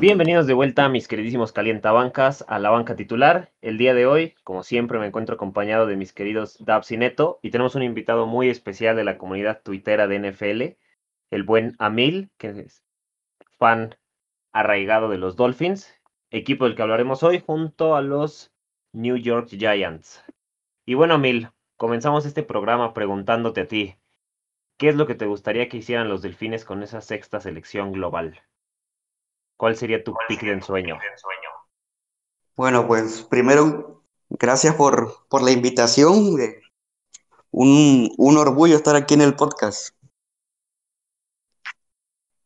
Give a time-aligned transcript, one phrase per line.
[0.00, 3.52] Bienvenidos de vuelta, mis queridísimos calientabancas, a la banca titular.
[3.60, 7.38] El día de hoy, como siempre, me encuentro acompañado de mis queridos Dabs y Neto
[7.42, 10.78] y tenemos un invitado muy especial de la comunidad tuitera de NFL,
[11.30, 12.82] el buen Amil, que es
[13.58, 13.94] fan
[14.52, 15.94] arraigado de los Dolphins,
[16.30, 18.54] equipo del que hablaremos hoy junto a los
[18.94, 20.24] New York Giants.
[20.86, 23.96] Y bueno, Amil, comenzamos este programa preguntándote a ti,
[24.78, 28.40] ¿qué es lo que te gustaría que hicieran los Delfines con esa sexta selección global?
[29.60, 30.98] ¿Cuál sería tu pick de ensueño?
[32.56, 36.38] Bueno, pues primero, gracias por, por la invitación.
[37.50, 39.94] Un, un orgullo estar aquí en el podcast.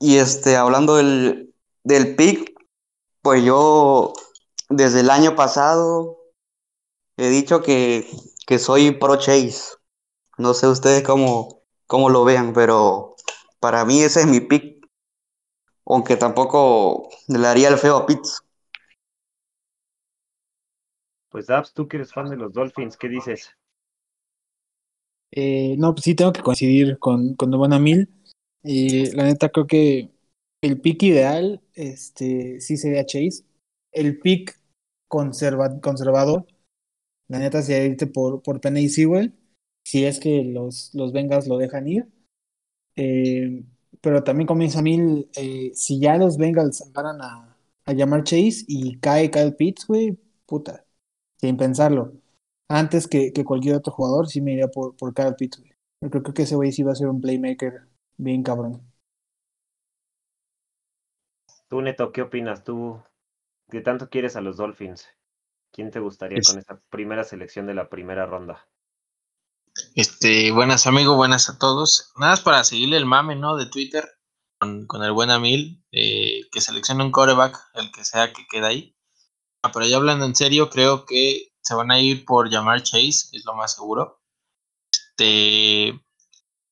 [0.00, 1.54] Y este, hablando del,
[1.84, 2.52] del pick,
[3.22, 4.12] pues yo
[4.68, 6.18] desde el año pasado
[7.16, 8.10] he dicho que,
[8.44, 9.76] que soy pro Chase.
[10.36, 13.14] No sé ustedes cómo, cómo lo vean, pero
[13.60, 14.73] para mí ese es mi pick
[15.86, 18.42] aunque tampoco le haría el feo a Pitts.
[21.30, 23.50] Pues Dabs, tú que eres fan de los Dolphins, ¿qué dices?
[25.32, 28.08] Eh, no, pues sí tengo que coincidir con, con Don Mil.
[28.62, 30.10] Y la neta creo que
[30.62, 33.44] el pick ideal este, sí sería Chase.
[33.92, 34.58] El pick
[35.08, 36.46] conserva, conservador,
[37.28, 39.34] la neta sería irte por, por Penny Sewell,
[39.84, 42.08] si es que los, los Bengals lo dejan ir.
[42.96, 43.64] Eh,
[44.04, 48.64] pero también comienza a mil, eh, si ya los Bengals van a, a llamar Chase
[48.68, 50.84] y cae Kyle Pitts, güey, puta,
[51.38, 52.12] sin pensarlo.
[52.68, 55.72] Antes que, que, cualquier otro jugador, sí me iría por, por Kyle Pitts, güey.
[56.02, 57.88] Yo creo que ese güey sí va a ser un playmaker
[58.18, 58.82] bien cabrón.
[61.68, 62.62] Tú, Neto, ¿qué opinas?
[62.62, 63.02] ¿Tú
[63.70, 65.08] qué tanto quieres a los Dolphins?
[65.72, 66.48] ¿Quién te gustaría es...
[66.48, 68.68] con esa primera selección de la primera ronda?
[69.96, 72.12] Este, buenas amigos, buenas a todos.
[72.16, 73.56] Nada más para seguirle el mame, ¿no?
[73.56, 74.08] De Twitter
[74.58, 78.96] con, el buen Amil, eh, que seleccione un coreback, el que sea que queda ahí.
[79.62, 83.28] Ah, pero ya hablando en serio, creo que se van a ir por llamar Chase,
[83.32, 84.20] es lo más seguro.
[84.92, 86.00] Este,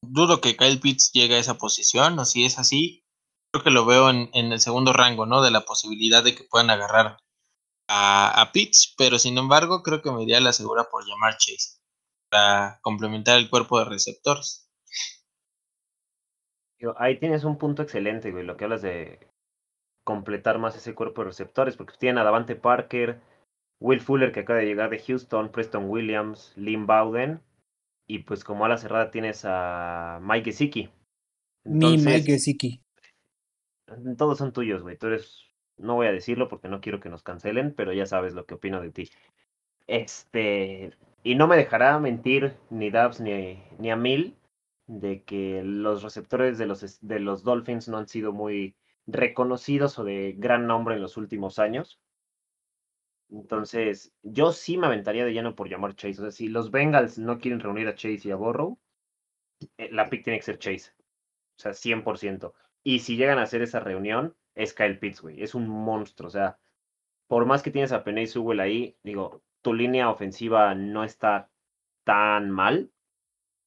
[0.03, 3.05] dudo que Kyle Pitts llegue a esa posición, o si es así,
[3.53, 5.43] creo que lo veo en, en el segundo rango, ¿no?
[5.43, 7.19] De la posibilidad de que puedan agarrar
[7.89, 11.81] a, a Pitts, pero sin embargo, creo que me iría la segura por llamar Chase
[12.32, 14.66] para complementar el cuerpo de receptores.
[16.97, 19.20] Ahí tienes un punto excelente, güey, lo que hablas de
[20.03, 23.20] completar más ese cuerpo de receptores, porque tienen a Davante Parker,
[23.81, 27.43] Will Fuller que acaba de llegar de Houston, Preston Williams, Lynn Bowden,
[28.06, 30.91] y pues como a la cerrada tienes a Mike Gesicki.
[31.64, 32.82] Mi Mike Gesicki.
[34.16, 34.97] Todos son tuyos, güey.
[34.97, 35.44] Tú eres,
[35.76, 38.54] no voy a decirlo porque no quiero que nos cancelen, pero ya sabes lo que
[38.54, 39.10] opino de ti.
[39.87, 44.37] Este, y no me dejará mentir ni Dubs ni, ni a Mil
[44.87, 48.75] de que los receptores de los, de los Dolphins no han sido muy
[49.06, 52.00] reconocidos o de gran nombre en los últimos años.
[53.31, 56.21] Entonces, yo sí me aventaría de lleno por llamar Chase.
[56.21, 58.78] O sea, si los Bengals no quieren reunir a Chase y a Borrow,
[59.78, 60.93] la pick tiene que ser Chase.
[61.56, 62.53] O sea, 100%.
[62.82, 65.43] Y si llegan a hacer esa reunión, es Kyle Pitts, güey.
[65.43, 66.28] Es un monstruo.
[66.28, 66.59] O sea,
[67.27, 71.49] por más que tienes a Penny Sewell ahí, digo, tu línea ofensiva no está
[72.05, 72.91] tan mal.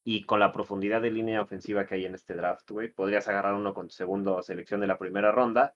[0.08, 3.56] Y con la profundidad de línea ofensiva que hay en este draft, güey, podrías agarrar
[3.56, 5.74] uno con tu segundo selección de la primera ronda.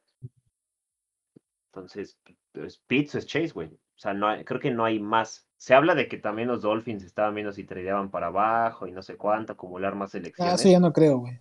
[1.71, 2.19] Entonces,
[2.51, 3.69] pues, Pitts es Chase, güey.
[3.69, 5.49] O sea, no hay, creo que no hay más.
[5.57, 9.01] Se habla de que también los Dolphins estaban viendo si tradeaban para abajo y no
[9.01, 10.53] sé cuánto, acumular más selecciones.
[10.53, 11.39] Ah, eso ya no creo, güey.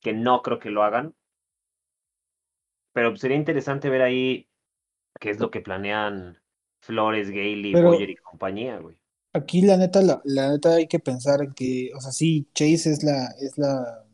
[0.00, 1.14] Que no creo que lo hagan.
[2.92, 4.50] Pero sería interesante ver ahí
[5.20, 6.40] qué es lo que planean
[6.84, 8.96] Flores, Gailey, Pero- Boyer y compañía, güey.
[9.36, 12.92] Aquí la neta, la, la neta hay que pensar en que, o sea, sí, Chase
[12.92, 14.04] es la, es la,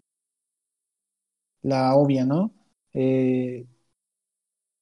[1.63, 2.55] la obvia, ¿no?
[2.95, 3.67] Eh,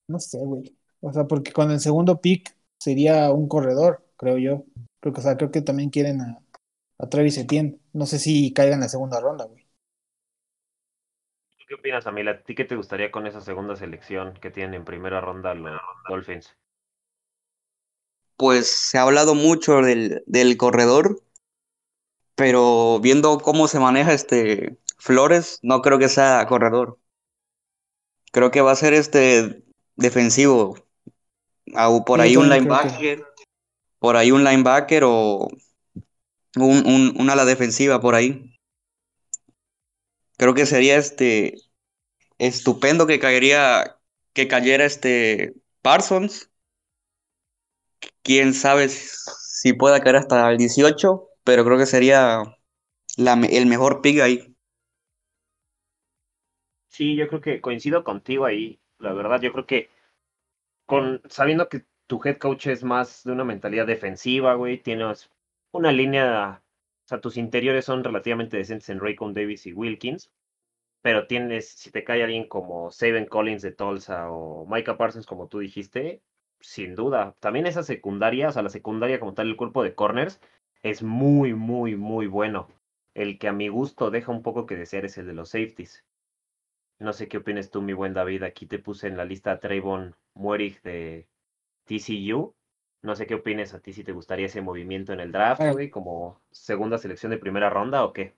[0.08, 0.76] no sé, güey.
[1.00, 4.64] O sea, porque con el segundo pick sería un corredor, creo yo.
[5.00, 6.40] Creo que, o sea, creo que también quieren a,
[6.98, 7.80] a Travis Etienne.
[7.92, 9.64] No sé si caiga en la segunda ronda, güey.
[11.58, 12.30] ¿Tú qué opinas, Amila?
[12.32, 15.80] ¿A ti qué te gustaría con esa segunda selección que tienen en primera ronda los
[16.08, 16.56] Dolphins?
[18.38, 21.20] Pues se ha hablado mucho del, del corredor,
[22.34, 26.98] pero viendo cómo se maneja este Flores, no creo que sea corredor.
[28.32, 29.62] Creo que va a ser este
[29.96, 30.76] defensivo.
[32.06, 33.24] Por ahí un linebacker,
[33.98, 35.48] por ahí un linebacker o
[36.56, 38.54] un, un, un ala defensiva por ahí.
[40.36, 41.54] Creo que sería este
[42.38, 43.98] estupendo que caería,
[44.32, 46.47] que cayera este Parsons.
[48.22, 52.42] Quién sabe si pueda caer hasta el 18, pero creo que sería
[53.16, 54.54] el mejor pick ahí.
[56.88, 58.80] Sí, yo creo que coincido contigo ahí.
[58.98, 59.90] La verdad, yo creo que
[60.86, 65.30] con, sabiendo que tu head coach es más de una mentalidad defensiva, güey, tienes
[65.72, 66.62] una línea,
[67.04, 70.30] o sea, tus interiores son relativamente decentes en Raycon Davis y Wilkins,
[71.02, 75.48] pero tienes, si te cae alguien como Saban Collins de Tulsa o Micah Parsons, como
[75.48, 76.22] tú dijiste,
[76.60, 77.34] sin duda.
[77.40, 80.40] También esa secundaria, o sea, la secundaria como tal, el cuerpo de corners,
[80.82, 82.68] es muy, muy, muy bueno.
[83.14, 86.04] El que a mi gusto deja un poco que desear es el de los safeties.
[86.98, 88.42] No sé qué opinas tú, mi buen David.
[88.42, 91.26] Aquí te puse en la lista a Trayvon Muerich de
[91.84, 92.54] TCU.
[93.02, 95.90] No sé qué opinas a ti si te gustaría ese movimiento en el draft, güey,
[95.90, 98.34] como segunda selección de primera ronda o qué.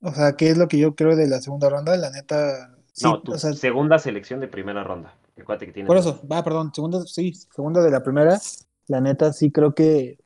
[0.00, 1.96] O sea, ¿qué es lo que yo creo de la segunda ronda?
[1.96, 2.78] La neta.
[3.02, 5.14] no, tu segunda selección de primera ronda.
[5.38, 8.40] Que por eso, va, perdón, segunda, sí, segunda de la primera.
[8.86, 10.18] La neta, sí creo que,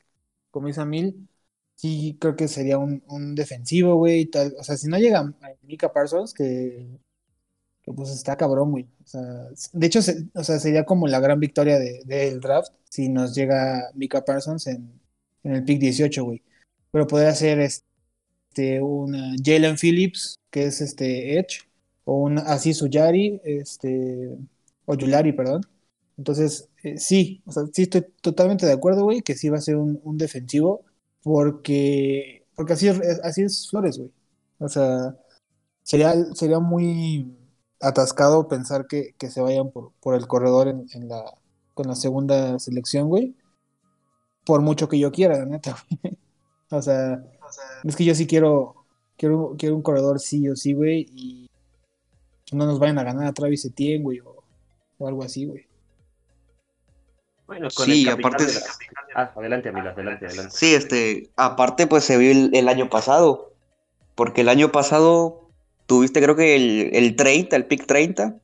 [0.51, 1.27] como dice Mil,
[1.75, 4.55] sí creo que sería un, un defensivo, güey, y tal.
[4.59, 5.33] O sea, si no llega
[5.63, 6.87] Mika Parsons, que,
[7.85, 8.85] pues está cabrón, güey.
[9.03, 9.21] O sea,
[9.73, 9.99] de hecho,
[10.33, 14.67] o sea, sería como la gran victoria del de, draft si nos llega Mika Parsons
[14.67, 14.99] en,
[15.43, 16.41] en el pick 18, güey.
[16.91, 21.61] Pero podría ser este, una Jalen Phillips, que es este Edge,
[22.05, 24.37] o un Aziz Uyari, este,
[24.85, 25.61] o Yulari, perdón.
[26.17, 29.61] Entonces, eh, sí, o sea, sí estoy totalmente de acuerdo, güey, que sí va a
[29.61, 30.83] ser un, un defensivo
[31.23, 34.11] porque, porque así, es, así es Flores, güey.
[34.59, 35.15] O sea,
[35.83, 37.35] sería, sería muy
[37.81, 41.23] atascado pensar que, que se vayan por, por el corredor en, en, la,
[41.73, 43.35] con la segunda selección, güey.
[44.45, 46.17] Por mucho que yo quiera, la neta, güey.
[46.69, 47.23] O sea,
[47.83, 48.85] es que yo sí quiero,
[49.15, 51.49] quiero, quiero un corredor sí o sí, güey, y
[52.51, 54.32] no nos vayan a ganar a Travis Etienne, güey, o,
[55.03, 55.65] o algo así, güey.
[57.45, 58.45] Bueno, con sí, aparte.
[59.15, 60.55] Ah, adelante, amiga, adelante, adelante.
[60.55, 63.53] Sí, este, aparte, pues se vio el, año pasado.
[64.15, 65.49] Porque el año pasado
[65.85, 68.35] tuviste, creo que el, el 30, el pick 30.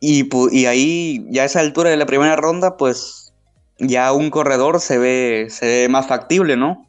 [0.00, 3.34] Y, y ahí, ya a esa altura de la primera ronda, pues
[3.78, 6.87] ya un corredor se ve, se ve más factible, ¿no?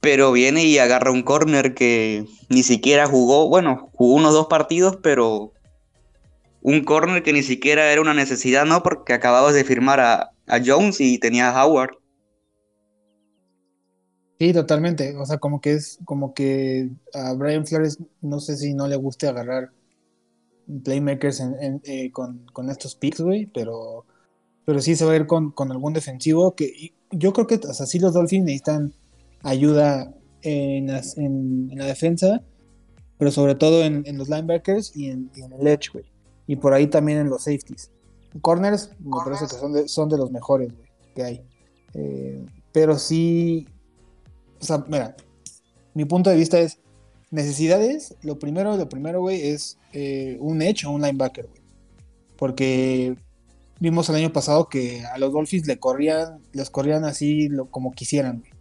[0.00, 4.98] Pero viene y agarra un corner que ni siquiera jugó, bueno, jugó unos dos partidos,
[5.02, 5.52] pero
[6.62, 8.82] un corner que ni siquiera era una necesidad, ¿no?
[8.82, 10.32] Porque acababas de firmar a,
[10.64, 11.98] Jones y tenía a Howard.
[14.38, 15.16] Sí, totalmente.
[15.16, 18.96] O sea, como que es, como que a Brian Flores no sé si no le
[18.96, 19.72] guste agarrar
[20.84, 21.42] playmakers
[21.84, 24.04] eh, con, estos picks, güey, pero,
[24.64, 27.86] pero sí se va a ir con, algún defensivo que yo creo que, o sea,
[27.86, 28.92] sí los Dolphins necesitan
[29.42, 30.12] ayuda
[30.42, 32.42] en, la defensa,
[33.18, 36.04] pero sobre todo en, los linebackers y en, y en el edge, güey
[36.48, 37.92] y por ahí también en los safeties.
[38.40, 40.72] Corners, me parece que son de, son de los mejores
[41.14, 41.42] que hay.
[41.94, 43.68] Eh, pero sí,
[44.60, 45.14] o sea, mira,
[45.94, 46.78] mi punto de vista es,
[47.30, 51.60] necesidades, lo primero, lo primero, güey, es eh, un edge o un linebacker, güey.
[52.38, 53.14] Porque
[53.78, 57.92] vimos el año pasado que a los Dolphins le corrían, les corrían así lo, como
[57.92, 58.52] quisieran, güey.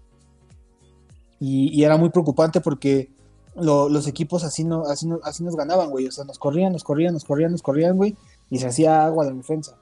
[1.39, 3.11] Y, era muy preocupante porque
[3.55, 6.07] los equipos así, no, así, así nos ganaban, güey.
[6.07, 8.15] O sea, nos corrían, nos corrían, nos corrían, nos corrían, güey.
[8.49, 9.77] Y se hacía agua la defensa.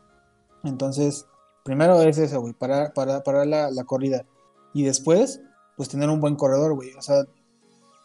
[0.64, 1.26] Entonces,
[1.64, 4.26] primero es eso, güey, parar, para, la, la, corrida.
[4.74, 5.42] Y después,
[5.78, 6.94] pues tener un buen corredor, güey.
[6.94, 7.26] O sea,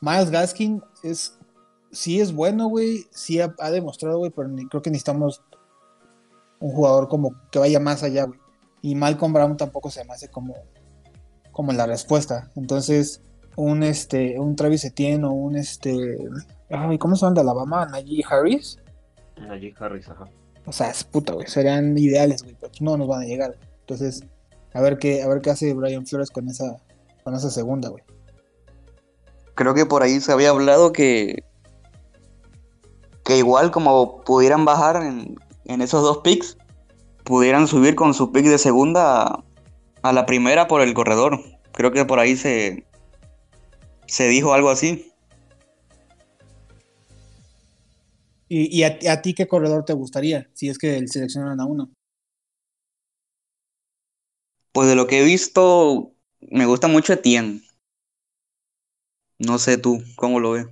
[0.01, 1.39] Miles Gaskin es,
[1.91, 3.07] sí es bueno, güey.
[3.11, 5.43] Sí ha, demostrado, güey, pero creo que necesitamos
[6.59, 8.41] un jugador como que vaya más allá, güey.
[8.83, 10.55] Y Malcolm Brown tampoco se me hace como,
[11.53, 12.51] como la respuesta.
[12.57, 13.23] Entonces,
[13.61, 16.19] un este un Travis Etienne o un este
[16.71, 17.87] ay, ¿cómo se llama de Alabama?
[17.87, 18.79] Najee Harris.
[19.37, 20.29] Najee Harris, ajá.
[20.67, 23.57] O sea, es puta, güey, serían ideales, güey, pero no nos van a llegar.
[23.81, 24.25] Entonces,
[24.73, 26.77] a ver qué a ver qué hace Brian Flores con esa
[27.25, 28.03] con esa segunda, güey.
[29.55, 31.45] Creo que por ahí se había hablado que
[33.25, 35.37] que igual como pudieran bajar en,
[35.67, 36.57] en esos dos picks,
[37.25, 39.45] pudieran subir con su pick de segunda a,
[40.03, 41.39] a la primera por el corredor.
[41.73, 42.85] Creo que por ahí se,
[44.11, 45.07] se dijo algo así.
[48.53, 51.93] ¿Y, a, ti qué corredor te gustaría si es que seleccionan a uno?
[54.73, 57.63] Pues de lo que he visto, me gusta mucho Etienne.
[59.39, 60.67] No sé tú, ¿cómo lo ves?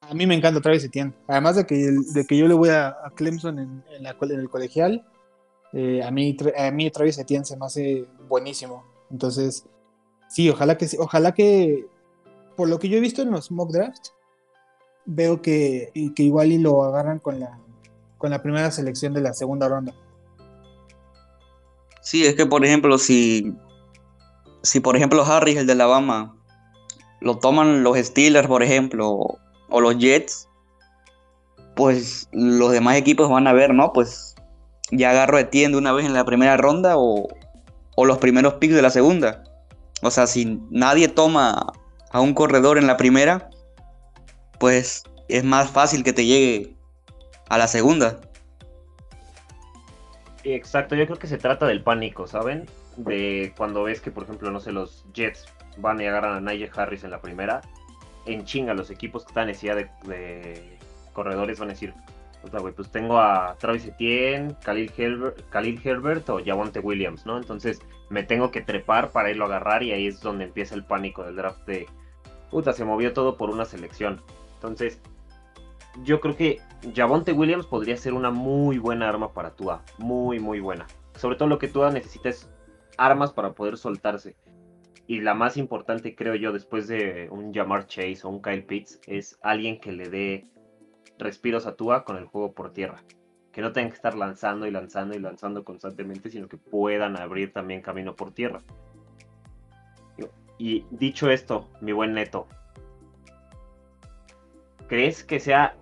[0.00, 1.12] A mí me encanta Travis Etienne.
[1.26, 5.06] Además de que, de que yo le voy a, Clemson en, el colegial,
[5.74, 8.82] eh, a, mí, a mí Travis Etienne se me hace buenísimo.
[9.10, 9.66] Entonces,
[10.30, 11.86] sí, ojalá que, ojalá que
[12.56, 14.12] por lo que yo he visto en los mock drafts,
[15.04, 17.58] veo que, que igual y lo agarran con la,
[18.18, 19.94] con la primera selección de la segunda ronda.
[22.02, 23.54] Sí, es que por ejemplo, si,
[24.62, 26.36] si por ejemplo Harris, el de Alabama,
[27.20, 30.48] lo toman los Steelers, por ejemplo, o los Jets,
[31.74, 33.92] pues los demás equipos van a ver, ¿no?
[33.92, 34.34] Pues
[34.90, 37.26] ya agarro a Etienne una vez en la primera ronda o,
[37.96, 39.42] o los primeros picks de la segunda.
[40.02, 41.72] O sea, si nadie toma
[42.16, 43.50] a un corredor en la primera,
[44.58, 46.74] pues es más fácil que te llegue
[47.50, 48.22] a la segunda.
[50.42, 52.64] Exacto, yo creo que se trata del pánico, ¿saben?
[52.96, 55.44] De cuando ves que, por ejemplo, no sé, los Jets
[55.76, 57.60] van y agarran a Nigel Harris en la primera,
[58.24, 60.78] en chinga los equipos que están necesidad de,
[61.12, 61.92] corredores van a decir,
[62.74, 67.36] pues tengo a Travis Etienne, Khalil Herbert, Khalil Herbert o Javonte Williams, ¿no?
[67.36, 70.84] Entonces me tengo que trepar para irlo a agarrar y ahí es donde empieza el
[70.84, 71.86] pánico del draft de,
[72.64, 74.22] se movió todo por una selección.
[74.54, 75.00] Entonces,
[76.02, 76.60] yo creo que
[76.94, 79.82] Javonte Williams podría ser una muy buena arma para Tua.
[79.98, 80.86] Muy, muy buena.
[81.14, 82.50] Sobre todo lo que Tua necesita es
[82.98, 84.36] armas para poder soltarse.
[85.06, 89.00] Y la más importante, creo yo, después de un Jamar Chase o un Kyle Pitts,
[89.06, 90.48] es alguien que le dé
[91.18, 93.02] respiros a Tua con el juego por tierra.
[93.52, 97.52] Que no tengan que estar lanzando y lanzando y lanzando constantemente, sino que puedan abrir
[97.52, 98.62] también camino por tierra.
[100.58, 102.46] Y dicho esto, mi buen Neto,
[104.88, 105.76] ¿crees que sea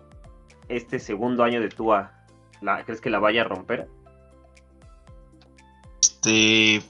[0.69, 2.13] este segundo año de Tua,
[2.61, 3.89] la, ¿crees que la vaya a romper?
[6.01, 6.83] Este,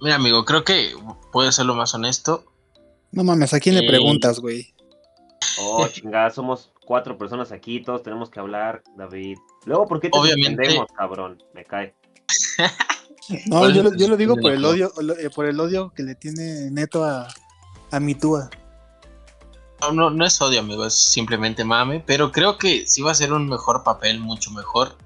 [0.00, 0.92] mira amigo, creo que
[1.32, 2.44] puede ser lo más honesto.
[3.12, 4.74] No mames, ¿a quién le preguntas, güey?
[5.60, 9.38] Oh, chingada, somos cuatro personas aquí, todos tenemos que hablar, David.
[9.64, 10.78] Luego, ¿por qué te Obviamente...
[10.96, 11.42] cabrón?
[11.54, 11.94] Me cae.
[13.46, 17.04] no, yo, lo digo por el odio, eh, por el odio que le tiene Neto
[17.04, 17.28] a,
[17.90, 18.50] a mi Tua.
[19.80, 22.02] No, no, es odio, amigo, es simplemente mame.
[22.04, 24.96] Pero creo que sí va a ser un mejor papel, mucho mejor.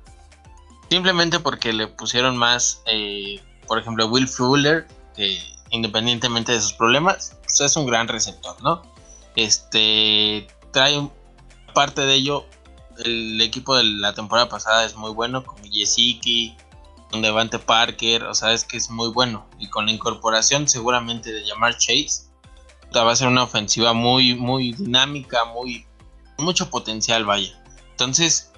[0.89, 5.39] Simplemente porque le pusieron más, eh, por ejemplo, Will Fuller, que
[5.71, 8.83] independientemente de sus problemas, pues es un gran receptor, ¿no?
[9.37, 11.09] Este trae
[11.75, 12.45] parte de ello.
[13.05, 16.57] El equipo de la temporada pasada es muy bueno, con Yesiki,
[17.13, 19.47] con Devante Parker, o sea, es que es muy bueno.
[19.59, 22.33] Y con la incorporación seguramente de llamar Chase,
[22.97, 25.87] va a ser una ofensiva muy, muy dinámica, muy
[26.39, 27.63] mucho potencial, vaya.
[27.91, 28.51] Entonces,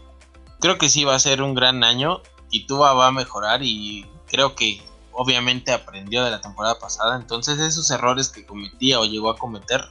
[0.60, 4.06] creo que sí va a ser un gran año y Tua va a mejorar y
[4.26, 4.80] creo que
[5.12, 7.16] obviamente aprendió de la temporada pasada.
[7.16, 9.84] Entonces, esos errores que cometía o llegó a cometer,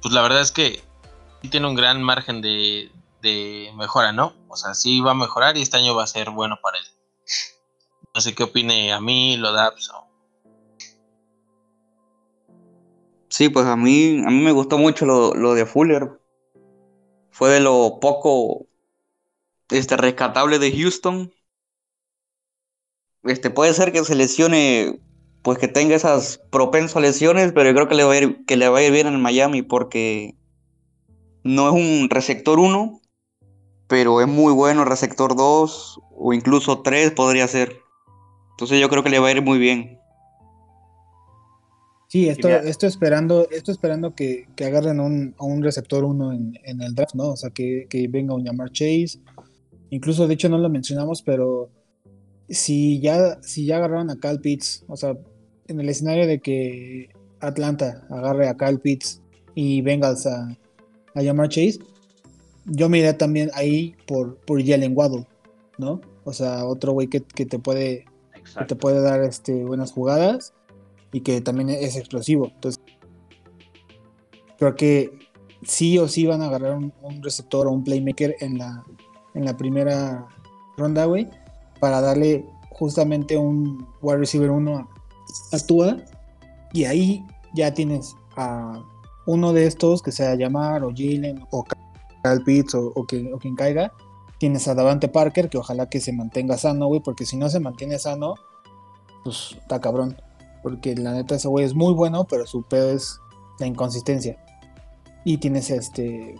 [0.00, 0.82] pues la verdad es que
[1.42, 4.34] sí tiene un gran margen de, de mejora, ¿no?
[4.48, 6.84] O sea, sí va a mejorar y este año va a ser bueno para él.
[8.14, 9.72] No sé qué opine a mí, lo da.
[13.28, 16.20] Sí, pues a mí, a mí me gustó mucho lo, de Fuller.
[17.30, 18.66] Fue de lo poco
[19.70, 21.32] este, rescatable de Houston.
[23.22, 25.00] Este, puede ser que se lesione,
[25.42, 28.44] pues que tenga esas propenso a lesiones, pero yo creo que le va a ir,
[28.44, 30.36] que le va a ir bien en Miami porque
[31.44, 33.00] no es un receptor 1,
[33.86, 37.80] pero es muy bueno receptor 2 o incluso 3 podría ser.
[38.62, 39.98] Entonces yo creo que le va a ir muy bien.
[42.06, 46.94] Sí, esto, esto esperando, esto esperando que, agarren un, a un receptor uno en, el
[46.94, 47.30] draft, ¿no?
[47.30, 49.18] O sea, que, venga un llamar Chase.
[49.90, 51.70] Incluso, de hecho, no lo mencionamos, pero
[52.48, 55.18] si ya, si ya agarraron a Cal Pitts, o sea,
[55.66, 57.08] en el escenario de que
[57.40, 59.22] Atlanta agarre a Cal Pitts
[59.56, 60.56] y Bengals a,
[61.16, 61.80] a llamar Chase,
[62.66, 65.26] yo me iré también ahí por, por Jalen Waddle,
[65.78, 66.00] ¿no?
[66.22, 68.04] O sea, otro güey que, te puede
[68.58, 70.54] que te puede dar este, buenas jugadas
[71.12, 72.50] y que también es explosivo.
[72.54, 72.82] Entonces,
[74.58, 75.18] creo que
[75.62, 78.84] sí o sí van a agarrar un, receptor o un playmaker en la,
[79.34, 80.26] en la primera
[80.76, 81.28] ronda, güey,
[81.80, 84.88] para darle justamente un wide receiver 1
[85.52, 85.96] a, Tua.
[86.72, 88.82] Y ahí ya tienes a
[89.26, 91.64] uno de estos, que sea Llamar o Jalen o
[92.22, 93.92] Cal Pitts o, o, que, o quien caiga.
[94.42, 97.60] Tienes a Davante Parker, que ojalá que se mantenga sano, güey, porque si no se
[97.60, 98.34] mantiene sano,
[99.22, 100.20] pues está cabrón.
[100.64, 103.20] Porque la neta ese güey es muy bueno, pero su pedo es
[103.60, 104.36] la inconsistencia.
[105.24, 106.34] Y tienes este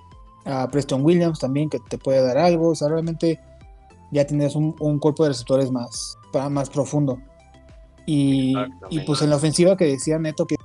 [0.44, 2.70] a Preston Williams también que te puede dar algo.
[2.70, 3.38] O sea, realmente
[4.10, 6.18] ya tienes un, cuerpo de receptores más,
[6.50, 7.20] más profundo.
[8.04, 8.52] Y,
[9.06, 10.56] pues en la ofensiva que decía Neto que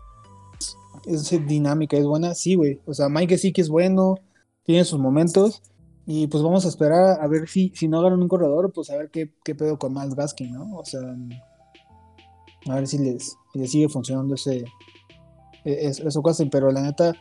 [1.05, 2.81] es, dinámica, es buena, sí, güey.
[2.87, 4.15] O sea, Mike sí que es bueno,
[4.63, 5.61] tiene sus momentos.
[6.09, 8.97] Y pues vamos a esperar a ver si, si no ganan un corredor, pues a
[8.97, 10.77] ver qué, qué pedo con Miles Gaskin, ¿no?
[10.77, 11.01] O sea,
[12.69, 13.37] a ver si les,
[13.69, 14.63] sigue funcionando ese,
[15.65, 17.13] e, eso casi, pero la neta,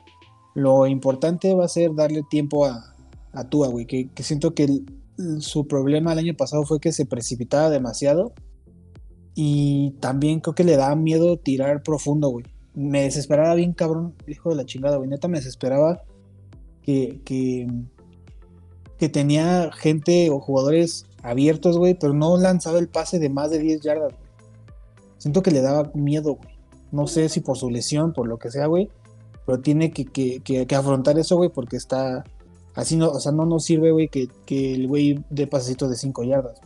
[0.54, 2.94] lo importante va a ser darle tiempo a,
[3.32, 4.68] a Tua, güey, que, siento que
[5.40, 8.34] su problema el año pasado fue que se precipitaba demasiado
[9.34, 12.46] y también creo que le da miedo tirar profundo, güey.
[12.74, 16.02] Me desesperaba bien, cabrón, hijo de la chingada, güey, neta me desesperaba
[16.82, 17.66] que, que,
[18.98, 23.58] que tenía gente o jugadores abiertos, güey, pero no lanzaba el pase de más de
[23.58, 24.14] 10 yardas.
[25.18, 26.56] Siento que le daba miedo, güey.
[26.92, 28.88] No sé si por su lesión, por lo que sea, güey,
[29.44, 32.24] pero tiene que, que, que, afrontar eso, güey, porque está
[32.74, 35.96] así, no, o sea, no nos sirve, güey, que, que el güey dé pasecitos de
[35.96, 36.60] 5 yardas.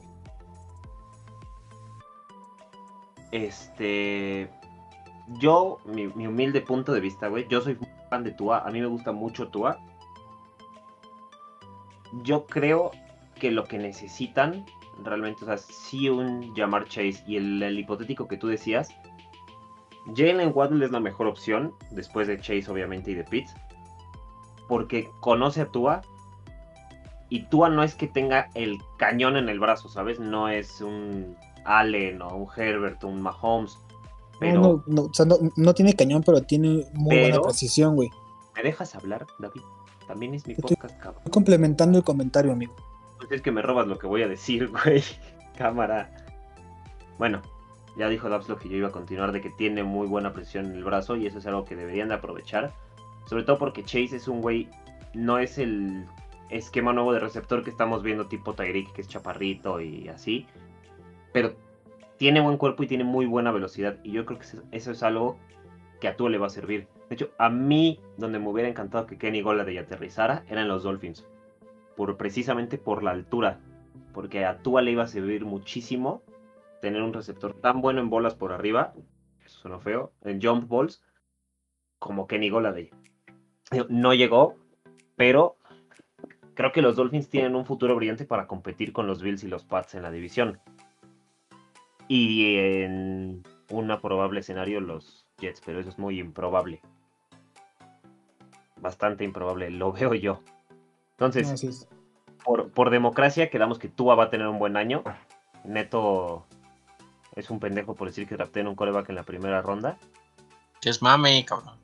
[3.32, 4.50] Este.
[5.38, 7.46] Yo, mi, mi humilde punto de vista, güey.
[7.49, 8.60] Yo soy fan de Tua.
[8.60, 9.78] A mí me gusta mucho Tua.
[12.23, 12.90] Yo creo
[13.38, 14.67] que lo que necesitan
[15.02, 18.88] realmente, o sea, sí un Jamar Chase y el, el hipotético que tú decías.
[20.17, 23.55] Jalen Waddle es la mejor opción, después de Chase, obviamente, y de Pitts.
[24.69, 26.02] Porque conoce a Tua.
[27.29, 30.19] Y Tua no es que tenga el cañón en el brazo, ¿sabes?
[30.19, 33.79] No es un Allen o un Herbert o un Mahomes.
[34.40, 37.43] Pero, No, no, no, o sea, no, no tiene cañón, pero tiene muy Pero- buena
[37.43, 38.11] precisión, güey.
[38.57, 39.62] ¿me dejas hablar, David?
[40.11, 41.19] También es mi Estoy- podcast, cabrón.
[41.19, 42.75] Estoy complementando el comentario, amigo.
[43.19, 45.05] Pues es que me robas lo que voy a decir, güey.
[45.57, 46.11] Cámara.
[47.17, 47.40] Bueno,
[47.97, 50.67] ya dijo Dabs lo que yo iba a continuar de que tiene muy buena presión
[50.67, 52.73] en el brazo y eso es algo que deberían de aprovechar.
[53.26, 54.69] Sobre todo porque Chase es un güey,
[55.14, 56.07] no es el
[56.49, 60.45] esquema nuevo de receptor que estamos viendo tipo Tyreek, que es chaparrito y así.
[61.33, 61.55] Pero
[62.17, 63.99] tiene buen cuerpo y tiene muy buena velocidad.
[64.02, 65.37] Y yo creo que eso- es algo
[66.00, 66.88] que a Tua le va a servir.
[67.11, 71.26] De hecho, a mí, donde me hubiera encantado que Kenny Golladay aterrizara, eran los Dolphins
[71.97, 73.59] por precisamente por la altura,
[74.14, 76.23] porque a Tua le iba a servir muchísimo
[76.81, 78.95] tener un receptor tan bueno en bolas por arriba,
[79.45, 81.02] eso suena feo, en jump balls,
[81.99, 82.90] como Kenny Golladay.
[83.88, 84.55] No llegó,
[85.17, 85.57] pero
[86.55, 89.64] creo que los Dolphins tienen un futuro brillante para competir con los Bills y los
[89.64, 90.61] Pats en la división.
[92.07, 96.81] Y en un probable escenario los Jets, pero eso es muy improbable.
[98.80, 100.40] Bastante improbable, lo veo yo.
[101.12, 101.87] Entonces,
[102.44, 105.05] por, por democracia quedamos que Tua va a tener un buen año.
[105.64, 106.46] Neto
[107.37, 109.98] es un pendejo por decir que drafté en un coreback en la primera ronda.
[110.81, 111.74] Que es mame, cabrón.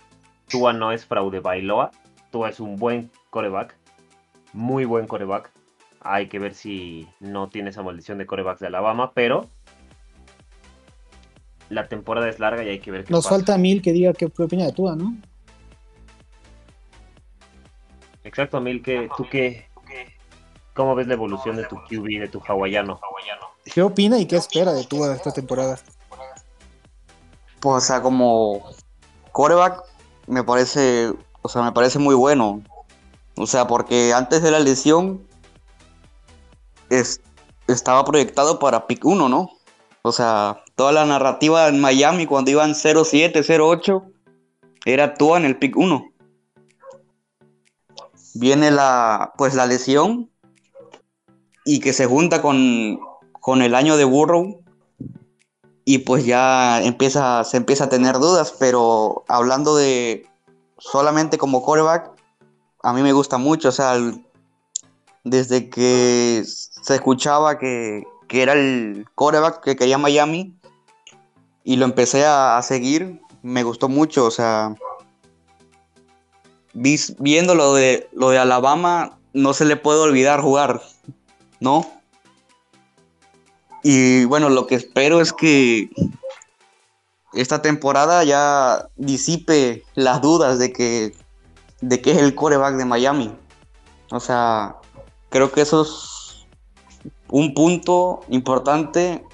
[0.48, 1.90] Tua no es fraude Bailoa.
[2.30, 3.76] Tua es un buen coreback.
[4.54, 5.52] Muy buen coreback.
[6.00, 9.50] Hay que ver si no tiene esa maldición de corebacks de Alabama, pero
[11.68, 13.36] la temporada es larga y hay que ver qué Nos pasa.
[13.36, 15.16] falta Mil que diga qué, qué opina de Tua, ¿no?
[18.36, 19.66] Exacto, Mil, que tú qué
[20.74, 23.00] cómo ves la evolución de tu QB, de tu hawaiano.
[23.64, 25.78] ¿Qué opina y qué espera de Tua esta temporada?
[27.60, 28.62] Pues, o sea, como
[29.32, 29.82] coreback,
[30.26, 32.60] me parece, o sea, me parece muy bueno.
[33.38, 35.26] O sea, porque antes de la lesión
[36.90, 37.22] es-
[37.68, 39.48] estaba proyectado para pick 1, ¿no?
[40.02, 44.02] O sea, toda la narrativa en Miami cuando iban 0-7, 0-8,
[44.84, 46.04] era Tua en el pick 1.
[48.38, 50.30] Viene la, pues la lesión
[51.64, 52.98] y que se junta con,
[53.32, 54.62] con el año de Burrow
[55.84, 60.26] y pues ya empieza, se empieza a tener dudas, pero hablando de
[60.78, 62.10] solamente como coreback,
[62.82, 63.94] a mí me gusta mucho, o sea,
[65.24, 70.58] desde que se escuchaba que, que era el coreback que quería Miami
[71.64, 74.74] y lo empecé a, a seguir, me gustó mucho, o sea,
[76.76, 80.82] viendo lo de, lo de Alabama, no se le puede olvidar jugar,
[81.60, 81.86] ¿no?
[83.82, 85.88] Y bueno, lo que espero es que
[87.32, 91.14] esta temporada ya disipe las dudas de que,
[91.80, 93.32] de que es el coreback de Miami.
[94.10, 94.76] O sea,
[95.28, 96.46] creo que eso es
[97.28, 99.24] un punto importante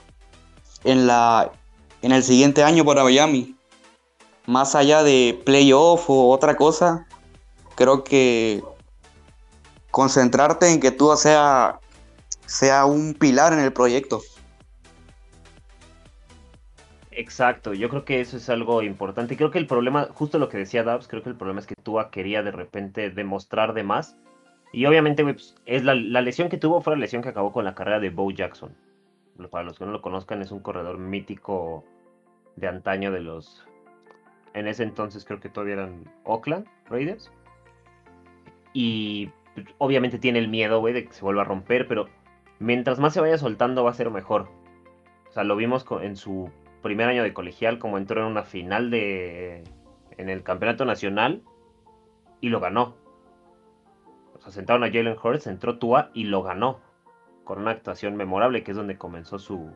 [0.85, 1.51] en, la,
[2.03, 3.57] en el siguiente año para Miami.
[4.47, 7.07] Más allá de playoff o otra cosa,
[7.83, 8.63] creo que
[9.91, 11.81] concentrarte en que tú sea,
[12.47, 14.21] sea un pilar en el proyecto.
[17.11, 19.37] Exacto, yo creo que eso es algo importante.
[19.37, 21.75] Creo que el problema, justo lo que decía Dabs, creo que el problema es que
[21.75, 24.17] Tua quería de repente demostrar de más.
[24.73, 27.65] Y obviamente, pues, es la, la lesión que tuvo fue la lesión que acabó con
[27.65, 28.75] la carrera de Bo Jackson.
[29.51, 31.85] Para los que no lo conozcan, es un corredor mítico
[32.55, 33.67] de antaño de los...
[34.55, 37.31] En ese entonces creo que todavía eran Oakland Raiders.
[38.73, 42.09] Y pues, obviamente tiene el miedo, güey, de que se vuelva a romper, pero
[42.59, 44.49] mientras más se vaya soltando va a ser mejor.
[45.29, 46.51] O sea, lo vimos en su
[46.83, 49.65] primer año de colegial, como entró en una final de
[50.19, 51.43] en el campeonato nacional
[52.41, 52.95] y lo ganó.
[54.35, 56.81] O sea, sentaron a Jalen Hurts, entró Tua y lo ganó.
[57.45, 59.73] Con una actuación memorable, que es donde comenzó su.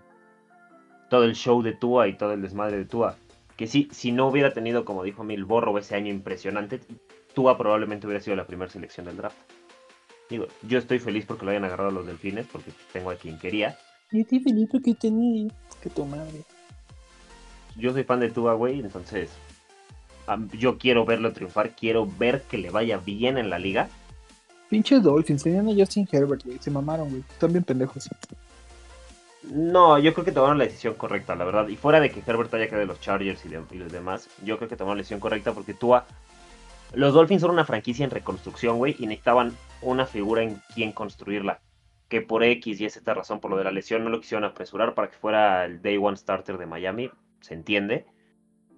[1.11, 3.17] todo el show de Tua y todo el desmadre de Tua.
[3.57, 6.81] Que si no hubiera tenido, como dijo Mil Borro, ese año impresionante,
[7.37, 9.37] Tua probablemente hubiera sido la primera selección del draft.
[10.31, 13.79] Digo, yo estoy feliz porque lo hayan agarrado los delfines, porque tengo a quien quería.
[14.11, 16.43] Y estoy feliz porque tenía que tu madre.
[17.77, 19.29] Yo soy fan de Tua, güey, entonces
[20.55, 23.89] yo quiero verlo triunfar, quiero ver que le vaya bien en la liga.
[24.71, 26.57] Pinches Dolphins, tenían a Justin Herbert, güey.
[26.59, 27.21] Se mamaron, güey.
[27.31, 28.09] Están bien pendejos.
[29.45, 31.69] No, yo creo que tomaron la decisión correcta, la verdad.
[31.69, 34.29] Y fuera de que Herbert haya quedado de los Chargers y, de- y los demás,
[34.43, 36.07] yo creo que tomaron la decisión correcta porque Tua.
[36.97, 41.61] Los Dolphins son una franquicia en reconstrucción, güey, y necesitaban una figura en quien construirla.
[42.09, 44.95] Que por X y esta razón, por lo de la lesión, no lo quisieron apresurar
[44.95, 48.07] para que fuera el Day One Starter de Miami, se entiende.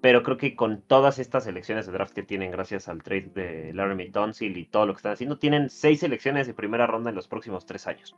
[0.01, 3.73] Pero creo que con todas estas selecciones de draft que tienen, gracias al trade de
[3.73, 7.17] Laramie Tunsil y todo lo que están haciendo, tienen seis selecciones de primera ronda en
[7.17, 8.17] los próximos tres años.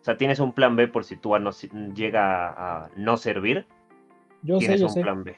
[0.00, 1.50] O sea, tienes un plan B por si Tua no
[1.94, 3.66] llega a no servir.
[4.40, 5.02] Yo sé, tienes yo un sé.
[5.02, 5.36] plan B.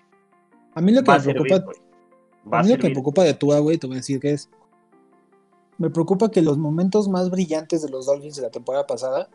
[0.76, 1.87] A mí lo que Va me servir, preocupa, güey.
[2.52, 4.32] Va a mí lo que me preocupa de Tua, güey, te voy a decir que
[4.32, 4.48] es.
[5.78, 9.28] Me preocupa que los momentos más brillantes de los Dolphins de la temporada pasada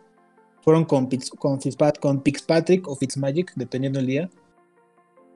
[0.62, 4.30] fueron con, Pitz- con, Fitzpat- con Fitzpatrick o Fitzmagic, dependiendo del día,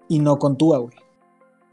[0.10, 0.96] y no con Tua, güey.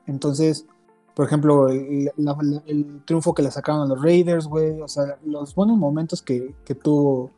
[0.07, 0.67] Entonces,
[1.15, 2.37] por ejemplo, el, la-
[2.67, 6.55] el triunfo que le sacaron a los Raiders, güey, o sea, los buenos momentos que,
[6.65, 7.31] que tuvo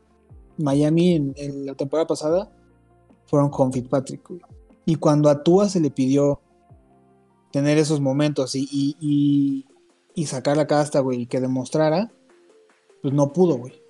[0.58, 2.50] Miami en, en la temporada pasada
[3.26, 4.40] fueron con Fitzpatrick, güey.
[4.84, 6.40] Y cuando a Tua se le pidió
[7.56, 9.64] tener esos momentos y, y,
[10.14, 12.12] y, sacar la casta, güey, y que demostrara,
[13.00, 13.80] pues no pudo, güey.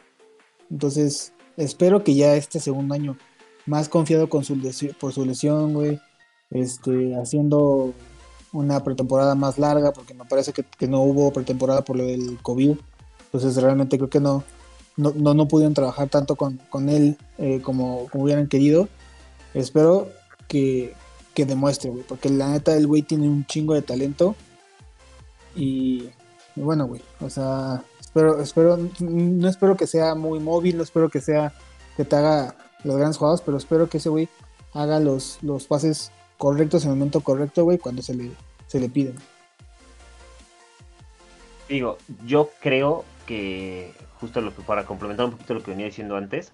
[0.70, 3.18] Entonces, espero que ya este segundo año,
[3.66, 4.56] más confiado con su
[5.00, 6.00] por su lesión, güey,
[6.50, 7.92] este, haciendo
[8.52, 12.38] una pretemporada más larga, porque me parece que, que no hubo pretemporada por lo del
[12.42, 12.76] COVID.
[13.24, 14.44] Entonces, realmente creo que no,
[14.96, 18.88] no, no, no pudieron trabajar tanto con, con él eh, como, como hubieran querido.
[19.54, 20.06] Espero
[20.46, 20.94] que,
[21.36, 24.34] que demuestre, güey, porque la neta el güey tiene un chingo de talento.
[25.54, 26.08] Y,
[26.54, 31.20] bueno, güey, o sea, espero, espero, no espero que sea muy móvil, no espero que
[31.20, 31.52] sea,
[31.94, 34.30] que te haga las grandes jugadas, pero espero que ese güey
[34.72, 38.30] haga los, los pases correctos en el momento correcto, güey, cuando se le,
[38.66, 39.16] se le piden.
[41.68, 46.52] Digo, yo creo que justo lo para complementar un poquito lo que venía diciendo antes,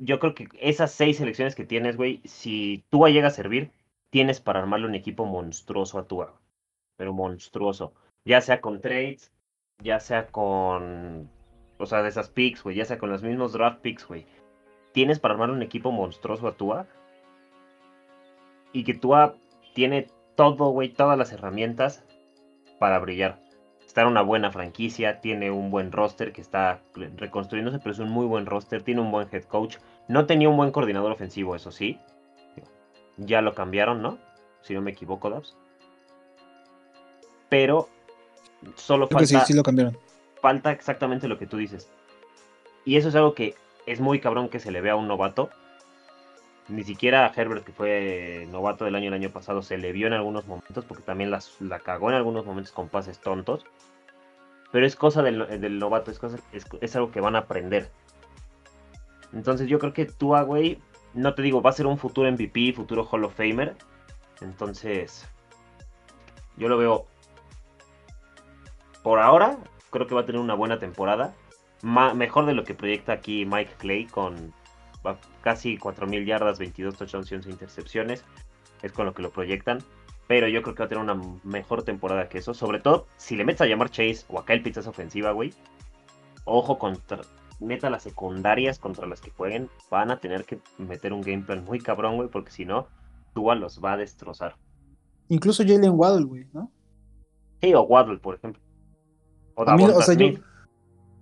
[0.00, 3.70] yo creo que esas seis selecciones que tienes, güey, si Tua llega a servir,
[4.08, 6.40] tienes para armarle un equipo monstruoso a Tua,
[6.96, 7.92] pero monstruoso,
[8.24, 9.30] ya sea con trades,
[9.78, 11.30] ya sea con,
[11.78, 14.26] o sea, de esas picks, güey, ya sea con los mismos draft picks, güey,
[14.92, 16.86] tienes para armarle un equipo monstruoso a Tua
[18.72, 19.36] y que Tua
[19.74, 22.04] tiene todo, güey, todas las herramientas
[22.78, 23.38] para brillar.
[23.90, 26.78] Está en una buena franquicia, tiene un buen roster que está
[27.16, 29.78] reconstruyéndose, pero es un muy buen roster, tiene un buen head coach.
[30.06, 31.98] No tenía un buen coordinador ofensivo, eso sí.
[33.16, 34.18] Ya lo cambiaron, ¿no?
[34.62, 35.56] Si no me equivoco, Dabs.
[37.48, 37.88] Pero
[38.76, 39.98] solo Creo que sí, falta, sí lo cambiaron.
[40.40, 41.90] falta exactamente lo que tú dices.
[42.84, 45.50] Y eso es algo que es muy cabrón que se le vea a un novato.
[46.70, 50.06] Ni siquiera a Herbert, que fue novato del año el año pasado, se le vio
[50.06, 53.66] en algunos momentos, porque también las, la cagó en algunos momentos con pases tontos.
[54.70, 57.90] Pero es cosa del, del novato, es, cosa, es, es algo que van a aprender.
[59.32, 60.80] Entonces yo creo que Tua, güey,
[61.14, 63.76] no te digo, va a ser un futuro MVP, futuro Hall of Famer.
[64.40, 65.28] Entonces,
[66.56, 67.06] yo lo veo
[69.02, 69.58] por ahora,
[69.90, 71.34] creo que va a tener una buena temporada.
[71.82, 74.52] Mejor de lo que proyecta aquí Mike Clay con
[75.42, 78.24] casi 4.000 yardas, 22 touchdowns y 11 intercepciones.
[78.82, 79.78] Es con lo que lo proyectan.
[80.26, 82.54] Pero yo creo que va a tener una mejor temporada que eso.
[82.54, 85.32] Sobre todo, si le metes a llamar Chase o a Kyle Pitts a esa ofensiva,
[85.32, 85.52] güey.
[86.44, 87.20] Ojo contra...
[87.58, 91.64] Neta, las secundarias contra las que jueguen van a tener que meter un game plan
[91.64, 92.28] muy cabrón, güey.
[92.28, 92.86] Porque si no,
[93.34, 94.56] Tua los va a destrozar.
[95.28, 96.70] Incluso Jalen Waddle, güey, ¿no?
[97.60, 98.62] Sí, o Waddle, por ejemplo.
[99.54, 100.28] O mí, o sea, yo.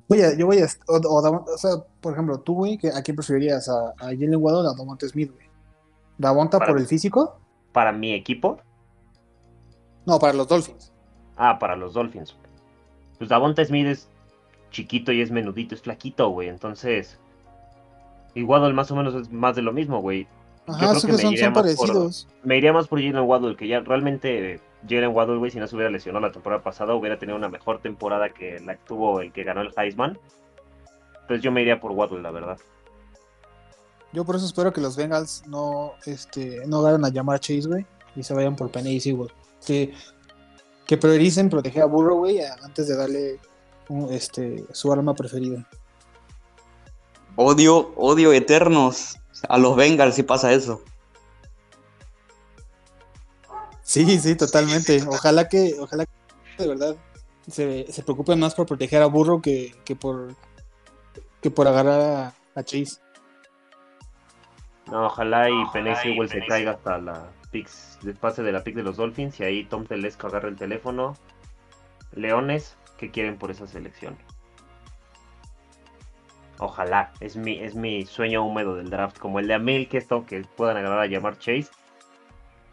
[0.09, 3.03] Voy a, yo voy a, o, o Davon- o sea, por ejemplo, tú, güey, ¿a
[3.03, 3.69] quién preferirías?
[3.69, 5.47] ¿A, a Jalen Waddle o a Davonta Smith, güey?
[6.17, 7.39] ¿Davonta por el físico?
[7.73, 8.59] Para mi equipo,
[10.07, 10.93] No, para los Dolphins.
[11.37, 12.35] Ah, para los Dolphins.
[13.19, 14.09] Pues Davonta Smith es
[14.71, 16.49] chiquito y es menudito, es flaquito, güey.
[16.49, 17.19] Entonces,
[18.35, 20.27] y Waddle más o menos es más de lo mismo, güey.
[20.67, 22.29] Yo Ajá, creo son, que me son, iría son más por- parecidos.
[22.43, 25.75] Me iría más por Jalen Waddle, que ya realmente Jalen Waddle, güey, si no se
[25.75, 29.33] hubiera lesionado la temporada pasada, hubiera tenido una mejor temporada que la que tuvo el
[29.33, 30.19] que ganó el Heisman.
[31.23, 32.59] Entonces yo me iría por Waddle, la verdad.
[34.13, 37.87] Yo por eso espero que los Bengals no, este, no agarren a llamar Chase, güey,
[38.17, 39.29] y se vayan por Penny y güey.
[39.67, 39.93] Que,
[40.87, 43.39] que prioricen proteger a Burrow, güey, a- antes de darle
[43.89, 45.69] un- este, su arma preferida.
[47.37, 49.17] Odio, odio eternos
[49.49, 50.83] a los Bengals si pasa eso.
[53.89, 55.03] Sí, sí, totalmente.
[55.09, 56.97] Ojalá que, ojalá que de verdad
[57.51, 60.37] se, se preocupen más por proteger a Burro que, que por
[61.41, 63.01] que por agarrar a, a Chase.
[64.91, 68.83] No, ojalá y Penny Sewell se caiga hasta la picks, pase de la pick de
[68.83, 71.17] los Dolphins y ahí Tom Telesco agarra el teléfono.
[72.13, 74.19] Leones, ¿qué quieren por esa selección?
[76.59, 80.27] Ojalá, es mi, es mi sueño húmedo del draft, como el de Amil, que esto
[80.27, 81.71] que puedan agarrar a llamar Chase.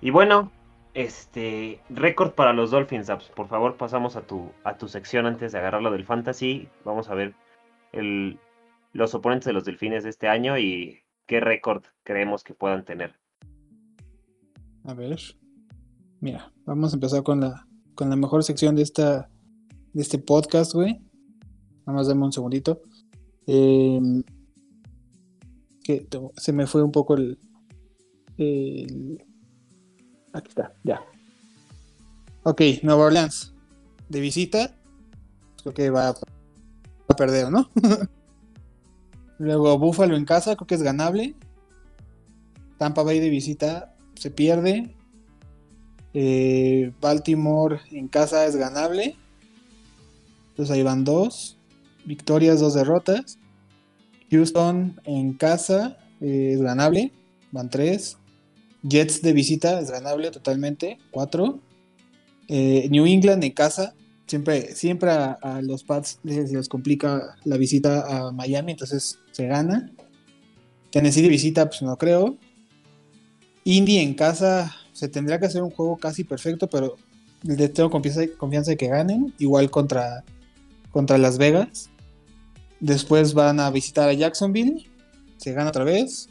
[0.01, 0.51] Y bueno,
[0.95, 3.29] este récord para los Dolphins, Apps.
[3.36, 6.67] Por favor, pasamos a tu, a tu sección antes de agarrarlo del fantasy.
[6.84, 7.36] Vamos a ver
[8.93, 13.13] los oponentes de los Delfines de este año y qué récord creemos que puedan tener.
[14.86, 15.19] A ver.
[16.21, 19.29] Mira, vamos a empezar con la, con la mejor sección de esta
[19.93, 20.99] de este podcast, güey.
[21.86, 22.81] Nada más dame un segundito.
[23.47, 24.23] Em,
[25.84, 27.39] que se me fue un poco el,
[30.36, 31.02] Aquí está, ya.
[32.43, 33.54] Ok, Nueva Orleans.
[34.10, 34.76] De visita.
[35.62, 37.69] Creo que va a perder, ¿no?
[39.39, 41.36] Luego Buffalo en casa, creo que es ganable.
[42.78, 44.93] Tampa Bay de visita se pierde.
[46.13, 49.15] Eh, Baltimore en casa es ganable.
[50.50, 51.58] Entonces ahí van dos.
[52.04, 53.39] Victorias, dos derrotas.
[54.30, 57.13] Houston en casa eh, es ganable.
[57.54, 58.17] Van tres.
[58.88, 60.98] Jets de visita es ganable totalmente.
[61.12, 61.60] Cuatro.
[62.48, 63.95] Eh, New England en casa
[64.28, 69.91] siempre, siempre a, los Pats les, les, complica la visita a Miami, entonces se gana.
[70.91, 72.38] Tennessee de visita, pues no creo.
[73.63, 76.95] Indy en casa, se tendría que hacer un juego casi perfecto, pero
[77.74, 80.24] tengo confianza, confianza de que ganen, igual contra,
[80.91, 81.89] contra Las Vegas.
[82.80, 84.88] Después van a visitar a Jacksonville,
[85.38, 86.30] se gana otra vez,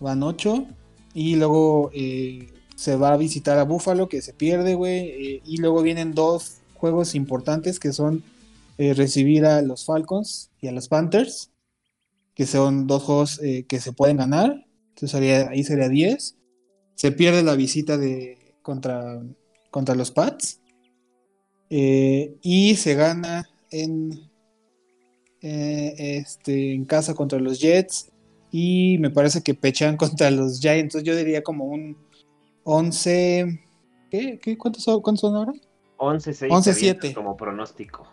[0.00, 0.66] van 8.
[1.14, 5.08] Y luego eh, se va a visitar a Buffalo, que se pierde, güey.
[5.08, 8.24] Eh, y luego vienen dos juegos importantes que son
[8.76, 11.52] eh, recibir a los Falcons y a los Panthers,
[12.34, 14.66] que son dos juegos que se pueden ganar.
[14.88, 15.14] Entonces
[15.48, 16.36] ahí sería 10.
[16.96, 19.22] Se pierde la visita de contra,
[19.70, 20.60] contra los Pats.
[21.70, 24.30] Y se gana en,
[25.40, 28.10] este, en casa contra los Jets.
[28.56, 30.94] Y me parece que pechan contra los Giants.
[30.94, 31.96] Entonces yo diría como un
[32.62, 33.60] 11.
[34.12, 34.38] ¿Qué?
[34.40, 34.56] ¿Qué?
[34.56, 35.52] ¿Cuántos, ¿Cuántos son ahora?
[35.98, 37.14] 11-6 11-7.
[37.14, 38.06] como pronóstico.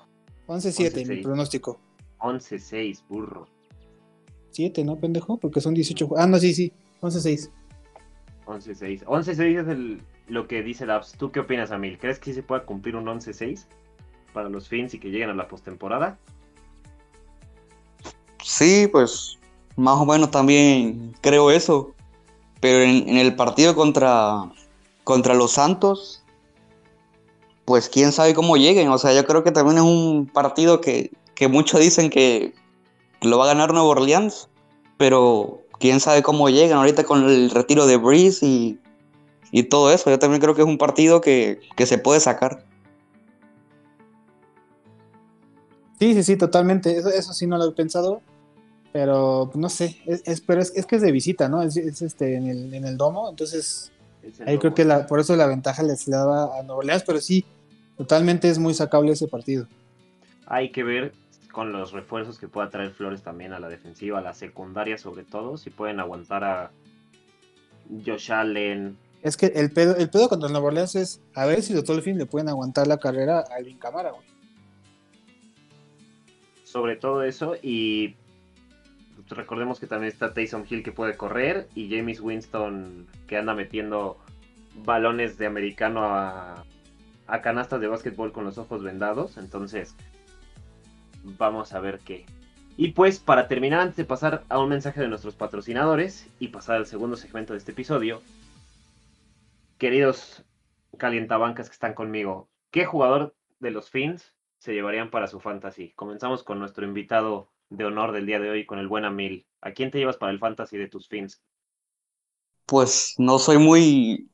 [0.48, 1.80] 11-7 mi pronóstico.
[2.18, 3.48] 11-6, burro.
[4.50, 5.38] 7, ¿no, pendejo?
[5.38, 6.10] Porque son 18.
[6.18, 6.74] Ah, no, sí, sí.
[7.02, 7.52] 11-6.
[8.48, 9.04] 11-6.
[9.04, 11.12] 11-6 es el, lo que dice Labs.
[11.20, 12.00] ¿Tú qué opinas, Amil?
[12.00, 13.68] ¿Crees que se pueda cumplir un 11-6
[14.34, 16.18] para los Fins y que lleguen a la postemporada?
[18.44, 19.38] Sí, pues
[19.76, 21.94] más o menos también creo eso.
[22.60, 24.52] Pero en, el partido contra,
[25.04, 26.24] contra los Santos,
[27.66, 28.90] pues quién sabe cómo lleguen.
[28.90, 31.12] O sea, yo creo que también es un partido que,
[31.50, 32.54] muchos dicen que
[33.22, 34.48] lo va a ganar Nuevo Orleans,
[34.98, 38.78] pero quién sabe cómo llegan ahorita con el retiro de Breeze y,
[39.70, 40.10] todo eso.
[40.10, 42.64] Yo también creo que es un partido que, se puede sacar.
[46.00, 46.96] Sí, sí, sí, totalmente.
[46.96, 48.22] Eso, eso sí no lo he pensado.
[48.92, 51.62] Pero no sé, es, pero es, que es de visita, ¿no?
[51.62, 53.92] Es, este en el, en el domo, entonces
[54.46, 57.46] Ahí creo que la, por eso la ventaja les daba a Nueva Orleans, pero sí,
[57.98, 59.68] totalmente es muy sacable ese partido.
[60.46, 61.14] Hay que ver
[61.52, 65.24] con los refuerzos que pueda traer Flores también a la defensiva, a la secundaria sobre
[65.24, 66.72] todo, si pueden aguantar a
[68.06, 68.98] Josh Allen.
[69.22, 72.18] Es que el pedo, el pedo contra Nueva Orleans es a ver si los Dolphins
[72.18, 74.26] le pueden aguantar la carrera a Alvin Camara, güey.
[76.64, 78.16] Sobre todo eso, y
[79.36, 84.17] recordemos que también está Taysom Hill que puede correr y James Winston que anda metiendo
[84.76, 86.65] balones de americano a,
[87.41, 89.38] canastas de básquetbol con los ojos vendados.
[89.38, 89.96] Entonces,
[91.24, 92.26] vamos a ver qué.
[92.78, 96.78] Y pues, para terminar, antes de pasar a un mensaje de nuestros patrocinadores y pasar
[96.78, 98.22] al segundo segmento de este episodio,
[99.78, 100.44] queridos
[100.98, 105.91] calientabancas que están conmigo, ¿qué jugador de los Fins se llevarían para su fantasy?
[105.94, 109.48] Comenzamos con nuestro invitado de honor del día de hoy con el buen Amil.
[109.62, 111.42] ¿A quién te llevas para el fantasy de tus fins?
[112.66, 114.30] Pues no soy muy,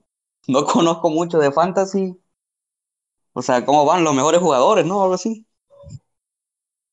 [0.47, 2.17] no conozco mucho de fantasy.
[3.33, 5.01] O sea, cómo van los mejores jugadores, ¿no?
[5.03, 5.45] Algo así.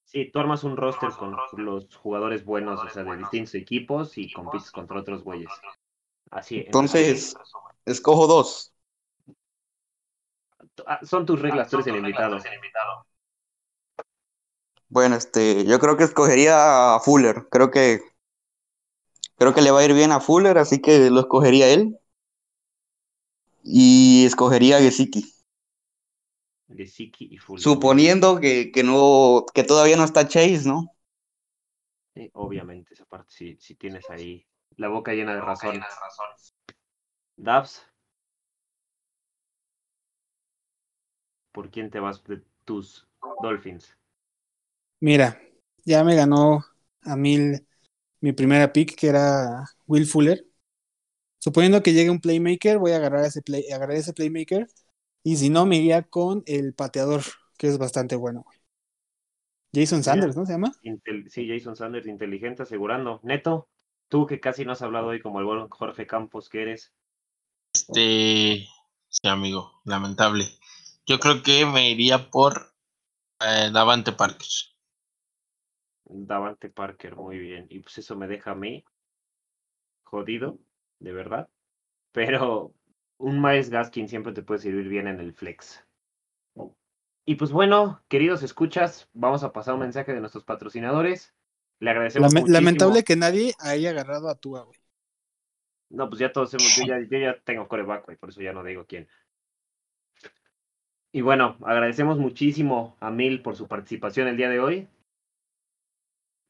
[0.04, 4.30] Sí, tú armas un roster con los jugadores buenos, o sea, de distintos equipos y
[4.30, 5.50] compites contra otros güeyes.
[6.30, 6.58] Así.
[6.58, 7.34] Entonces,
[7.86, 8.72] escojo dos.
[10.86, 12.38] Ah, son tus reglas, tú eres el invitado.
[14.94, 17.48] Bueno, este, yo creo que escogería a Fuller.
[17.50, 18.00] Creo que
[19.36, 21.98] creo que le va a ir bien a Fuller, así que lo escogería él.
[23.64, 25.34] Y escogería a Gesicki.
[26.68, 27.60] Gesicki y Fuller.
[27.60, 30.84] Suponiendo que, que no, que todavía no está Chase, ¿no?
[32.14, 35.82] Sí, obviamente, esa parte sí, sí tienes ahí la boca llena de razón.
[37.34, 37.84] Dabs.
[41.50, 43.08] ¿Por quién te vas de tus
[43.42, 43.98] Dolphins?
[45.04, 45.38] Mira,
[45.84, 46.64] ya me ganó
[47.02, 47.66] a mil
[48.22, 50.46] mi primera pick, que era Will Fuller.
[51.38, 54.66] Suponiendo que llegue un playmaker, voy a agarrar ese, play, agarrar ese playmaker.
[55.22, 57.20] Y si no, me iría con el pateador,
[57.58, 58.46] que es bastante bueno.
[59.74, 60.72] Jason Sanders, ¿no se llama?
[60.80, 63.20] Intel, sí, Jason Sanders, inteligente, asegurando.
[63.24, 63.68] Neto,
[64.08, 66.94] tú que casi no has hablado hoy como el buen Jorge Campos que eres.
[67.74, 68.66] Este,
[69.10, 70.46] sí, amigo, lamentable.
[71.04, 72.72] Yo creo que me iría por
[73.40, 74.48] eh, Davante Parker.
[76.04, 77.66] Davante Parker, muy bien.
[77.70, 78.84] Y pues eso me deja a mí
[80.02, 80.58] jodido,
[81.00, 81.48] de verdad.
[82.12, 82.72] Pero
[83.18, 85.84] un Miles Gaskin siempre te puede servir bien en el flex.
[87.26, 91.34] Y pues bueno, queridos escuchas, vamos a pasar un mensaje de nuestros patrocinadores.
[91.80, 92.60] Le agradecemos Lame- muchísimo.
[92.60, 94.78] Lamentable que nadie haya agarrado a Tua, güey.
[95.90, 98.52] No, pues ya todos hemos, yo ya, yo ya tengo coreback, güey, por eso ya
[98.52, 99.08] no digo quién.
[101.12, 104.88] Y bueno, agradecemos muchísimo a Mil por su participación el día de hoy.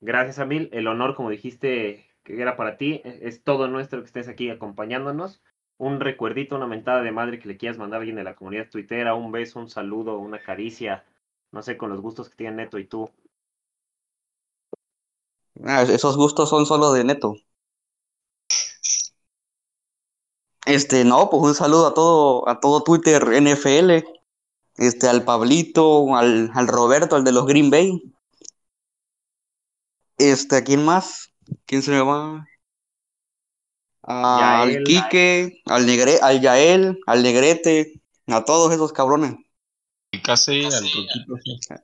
[0.05, 4.01] Gracias a Mil, el honor, como dijiste, que era para ti, e- es todo nuestro
[4.01, 5.43] que estés aquí acompañándonos.
[5.79, 8.69] Un recuerdito, una mentada de madre que le quieras mandar a alguien de la comunidad
[8.71, 11.05] tuitera, un beso, un saludo, una caricia,
[11.53, 13.11] no sé, con los gustos que tienen Neto y tú.
[15.65, 17.35] Ah, esos gustos son solo de Neto.
[20.67, 24.05] Este, no, pues un saludo a todo, a todo Twitter NFL.
[24.77, 28.14] Este, al Pablito, al, al Roberto, al de los Green Bay.
[30.19, 31.33] Este, ¿a quién más?
[31.67, 32.47] ¿Quién se me va?
[34.03, 34.85] Al Yael.
[34.85, 39.35] Quique, al Negre, al Yael, al Negrete, a todos esos cabrones.
[40.13, 41.37] Y casi al Coquito.
[41.43, 41.75] sí.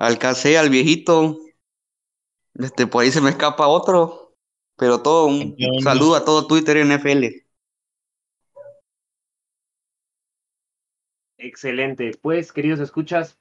[0.00, 1.38] Al Casé, al viejito.
[2.54, 4.34] Este, por ahí se me escapa otro.
[4.76, 7.44] Pero todo, un saludo a todo Twitter NFL.
[11.38, 12.10] Excelente.
[12.20, 13.38] Pues, queridos escuchas,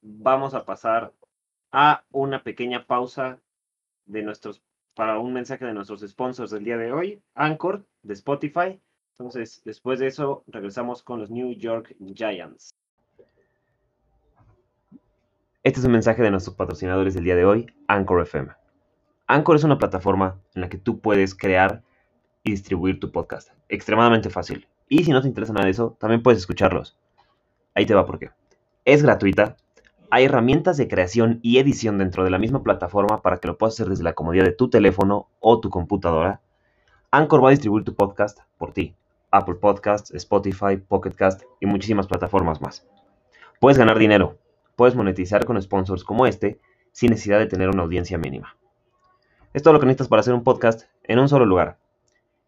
[0.00, 1.12] vamos a pasar
[1.72, 3.40] a una pequeña pausa
[4.06, 4.62] de nuestros
[4.94, 8.80] para un mensaje de nuestros sponsors del día de hoy, Anchor de Spotify.
[9.12, 12.70] Entonces, después de eso, regresamos con los New York Giants.
[15.62, 18.50] Este es un mensaje de nuestros patrocinadores del día de hoy, Anchor FM.
[19.28, 21.82] Anchor es una plataforma en la que tú puedes crear
[22.42, 23.50] y distribuir tu podcast.
[23.68, 24.66] Extremadamente fácil.
[24.88, 26.96] Y si no te interesa nada de eso, también puedes escucharlos.
[27.74, 28.30] Ahí te va por qué.
[28.84, 29.56] Es gratuita.
[30.10, 33.74] Hay herramientas de creación y edición dentro de la misma plataforma para que lo puedas
[33.74, 36.40] hacer desde la comodidad de tu teléfono o tu computadora.
[37.10, 38.94] Anchor va a distribuir tu podcast por ti.
[39.30, 42.86] Apple Podcasts, Spotify, Pocket Cast y muchísimas plataformas más.
[43.60, 44.38] Puedes ganar dinero.
[44.76, 46.58] Puedes monetizar con sponsors como este
[46.92, 48.56] sin necesidad de tener una audiencia mínima.
[49.52, 51.76] Es todo lo que necesitas para hacer un podcast en un solo lugar.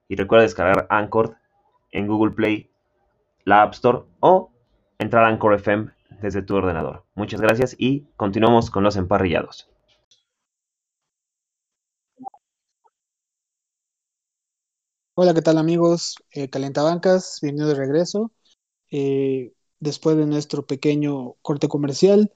[0.08, 1.36] Y recuerda descargar Anchor
[1.90, 2.70] en Google Play,
[3.44, 4.50] la App Store o
[4.98, 5.90] entrar a Anchor FM
[6.20, 7.04] desde tu ordenador.
[7.14, 9.68] Muchas gracias y continuamos con los emparrillados.
[15.14, 16.16] Hola, ¿qué tal amigos?
[16.32, 18.32] Eh, Calentabancas, bienvenido de regreso.
[18.90, 22.32] Eh, después de nuestro pequeño corte comercial,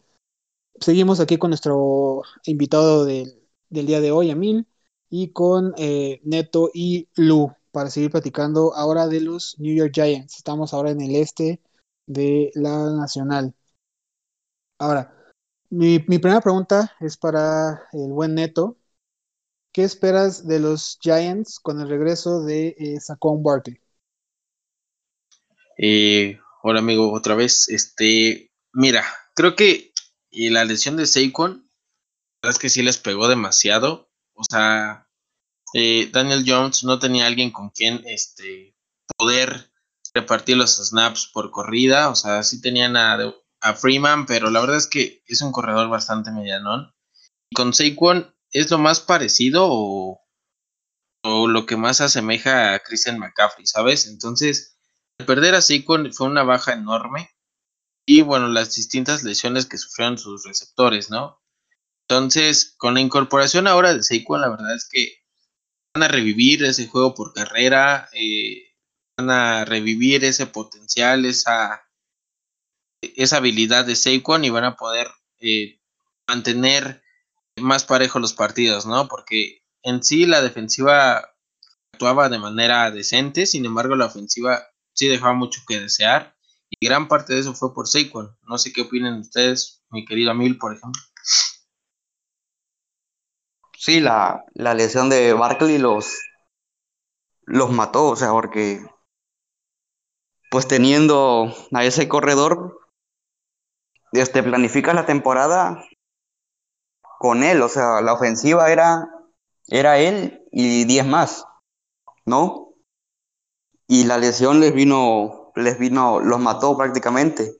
[0.80, 4.66] seguimos aquí con nuestro invitado del, del día de hoy, Emil,
[5.08, 10.36] y con eh, Neto y Lu, para seguir platicando ahora de los New York Giants.
[10.36, 11.60] Estamos ahora en el este
[12.06, 13.54] de la Nacional.
[14.78, 15.14] Ahora,
[15.70, 18.76] mi, primera pregunta es para el buen Neto.
[19.72, 23.78] ¿Qué esperas de los Giants con el regreso de eh, Saquon Barkley?
[25.78, 27.68] Eh, hola amigo, otra vez.
[27.68, 29.92] Este, mira, creo que
[30.30, 34.10] eh, la lesión de Saquon, la verdad es que sí les pegó demasiado.
[34.34, 35.08] O sea,
[35.74, 38.76] eh, Daniel Jones no tenía alguien con quien este,
[39.16, 39.70] poder
[40.14, 42.10] repartir los snaps por corrida.
[42.10, 43.16] O sea, sí tenían a,
[43.64, 46.94] a Freeman, pero la verdad es que es un corredor bastante medianón.
[47.54, 50.20] Con Saquon es lo más parecido o,
[51.22, 54.06] o lo que más asemeja a Christian McCaffrey, ¿sabes?
[54.06, 54.76] Entonces,
[55.26, 57.30] perder a Saquon fue una baja enorme.
[58.06, 61.40] Y bueno, las distintas lesiones que sufrieron sus receptores, ¿no?
[62.06, 65.22] Entonces, con la incorporación ahora de Saquon, la verdad es que
[65.94, 68.74] van a revivir ese juego por carrera, eh,
[69.16, 71.83] van a revivir ese potencial, esa,
[73.16, 75.08] esa habilidad de Saquon y van a poder
[75.40, 75.80] eh,
[76.26, 77.02] mantener
[77.60, 79.08] más parejos los partidos, ¿no?
[79.08, 81.34] Porque en sí la defensiva
[81.92, 86.36] actuaba de manera decente, sin embargo la ofensiva sí dejaba mucho que desear
[86.70, 88.36] Y gran parte de eso fue por Saquon.
[88.42, 91.00] No sé qué opinan ustedes, mi querido Amil, por ejemplo.
[93.78, 96.18] Sí, la, la lesión de Barkley los,
[97.46, 98.80] los mató, o sea, porque
[100.50, 102.78] pues teniendo a ese corredor,
[104.14, 105.84] este, planificas la temporada
[107.18, 109.08] con él, o sea, la ofensiva era,
[109.68, 111.44] era él y 10 más,
[112.24, 112.74] ¿no?
[113.86, 117.56] Y la lesión les vino, les vino, los mató prácticamente.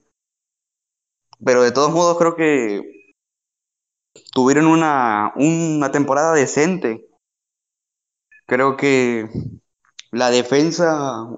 [1.45, 2.83] Pero de todos modos creo que
[4.33, 7.07] tuvieron una, una temporada decente.
[8.47, 9.29] Creo que
[10.11, 11.29] la defensa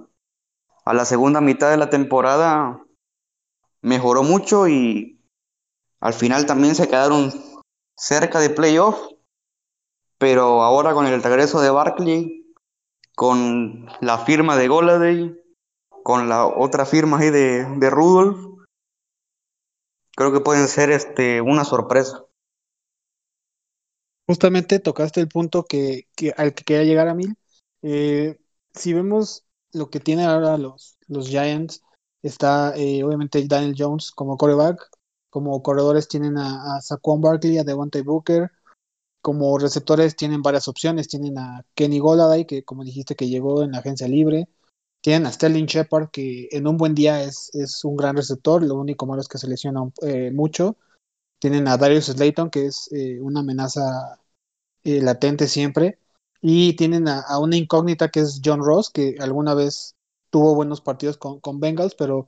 [0.85, 2.86] a la segunda mitad de la temporada
[3.87, 5.25] mejoró mucho y
[6.01, 7.33] al final también se quedaron
[7.97, 8.99] cerca de playoff.
[10.19, 12.53] Pero ahora con el regreso de Barkley,
[13.15, 15.41] con la firma de Goladay,
[16.03, 18.61] con la otra firma ahí de, de Rudolph,
[20.17, 22.25] creo que pueden ser este, una sorpresa.
[24.27, 27.37] Justamente tocaste el punto que, al que quería llegar a mil.
[27.83, 28.41] Eh,
[28.75, 31.83] si vemos lo que tienen ahora los, los Giants,
[32.23, 34.91] está eh, obviamente Daniel Jones como coreback,
[35.31, 38.51] como corredores tienen a, a Saquon Barkley, a Devontae Booker,
[39.21, 43.73] como receptores tienen varias opciones, tienen a Kenny Goladay, que como dijiste que llegó en
[43.73, 44.49] la agencia libre,
[45.01, 48.77] tienen a Sterling Shepard, que en un buen día es, es un gran receptor, lo
[48.77, 50.77] único malo es que se lesiona eh, mucho,
[51.41, 54.21] tienen a Darius Slayton, que es eh, una amenaza
[54.85, 55.99] latente siempre,
[56.41, 59.96] y tienen a, una incógnita que es John Ross, que alguna vez
[60.31, 62.27] tuvo buenos partidos con, con Bengals, pero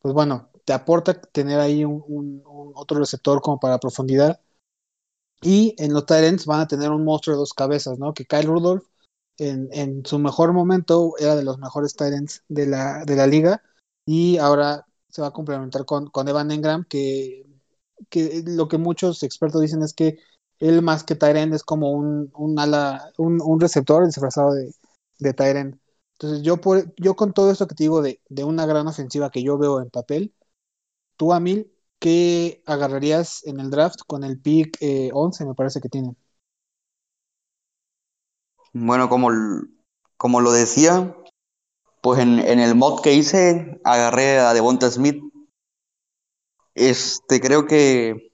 [0.00, 2.42] pues bueno, te aporta tener ahí un,
[2.74, 4.40] otro receptor como para profundidad.
[5.42, 8.14] Y en los Tyrants van a tener un monstruo de dos cabezas, ¿no?
[8.14, 8.84] Que Kyle Rudolph
[9.38, 13.62] en, en su mejor momento era de los mejores Tyrants de la, de la liga
[14.06, 17.46] y ahora se va a complementar con, con Evan Engram, que,
[18.10, 20.18] que lo que muchos expertos dicen es que
[20.58, 24.72] él más que Tyrant es como un, un ala, un, un receptor disfrazado de,
[25.18, 25.80] de Tyrant.
[26.18, 29.30] Entonces yo por, yo con todo esto que te digo de, de una gran ofensiva
[29.30, 30.34] que yo veo en papel,
[31.16, 35.80] tú a mil, ¿qué agarrarías en el draft con el pick eh, 11 me parece
[35.80, 36.16] que tienen?
[38.72, 39.30] Bueno, como,
[40.16, 41.14] como lo decía,
[42.00, 45.22] pues en, en, el mod que hice agarré a Devonta Smith.
[46.74, 48.32] Este, creo que,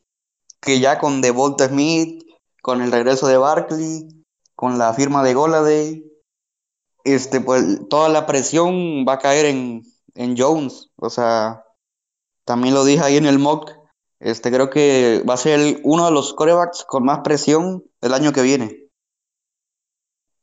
[0.61, 2.22] que ya con Devonta Smith,
[2.61, 4.24] con el regreso de Barkley,
[4.55, 6.11] con la firma de Goladay,
[7.05, 9.82] este, pues toda la presión va a caer en,
[10.14, 10.90] en Jones.
[10.96, 11.64] O sea,
[12.44, 13.70] también lo dije ahí en el mock.
[14.20, 18.14] Este, creo que va a ser el, uno de los corebacks con más presión el
[18.14, 18.88] año que viene.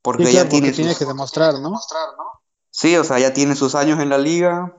[0.01, 0.85] Porque sí, claro, ya tiene, porque sus...
[0.85, 1.79] tiene que demostrar, ¿no?
[2.71, 4.75] Sí, o sea, ya tiene sus años en la liga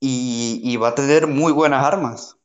[0.00, 2.36] y, y, va a tener muy buenas armas.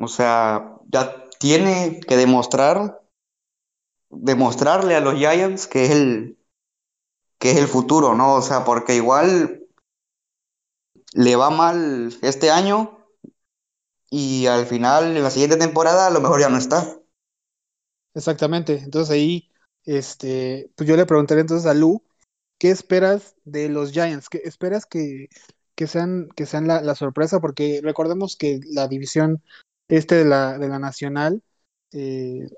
[0.00, 3.00] O sea, ya tiene que demostrar,
[4.16, 6.38] demostrarle a los Giants que es el,
[7.38, 8.34] que es el futuro, ¿no?
[8.34, 9.66] O sea, porque igual
[11.12, 12.98] le va mal este año
[14.10, 17.00] y al final, en la siguiente temporada, a lo mejor ya no está.
[18.14, 18.78] Exactamente.
[18.78, 19.50] Entonces ahí,
[19.84, 22.02] este, pues yo le preguntaré entonces a Lu,
[22.58, 24.28] ¿qué esperas de los Giants?
[24.28, 25.28] ¿Qué esperas que,
[25.74, 27.40] que sean, que sean la, sorpresa?
[27.40, 29.42] Porque recordemos que la división
[29.88, 31.42] este de la, de la nacional,
[31.92, 32.48] eh,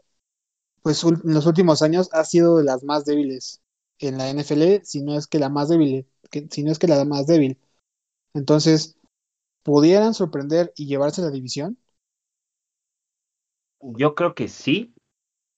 [0.86, 3.60] pues en los últimos años ha sido de las más débiles
[3.98, 6.06] en la NFL, si no es que la más débil,
[6.48, 7.58] si no es que la más débil.
[8.34, 8.96] Entonces,
[9.64, 11.76] ¿pudieran sorprender y llevarse la división?
[13.80, 14.94] Yo creo que sí.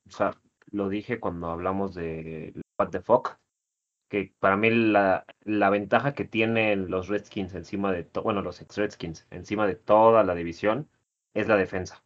[0.08, 0.30] O sea,
[0.70, 3.36] lo dije cuando hablamos de What the Fuck,
[4.08, 9.26] que para mí la, la ventaja que tienen los Redskins encima de, bueno, los ex-Redskins
[9.28, 10.88] encima de toda la división
[11.34, 12.02] es la defensa.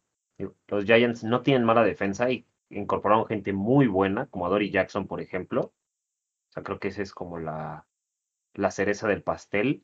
[0.67, 5.07] Los Giants no tienen mala defensa y incorporaron gente muy buena, como a Dory Jackson,
[5.07, 5.73] por ejemplo.
[6.49, 7.87] O sea, creo que esa es como la,
[8.53, 9.83] la cereza del pastel.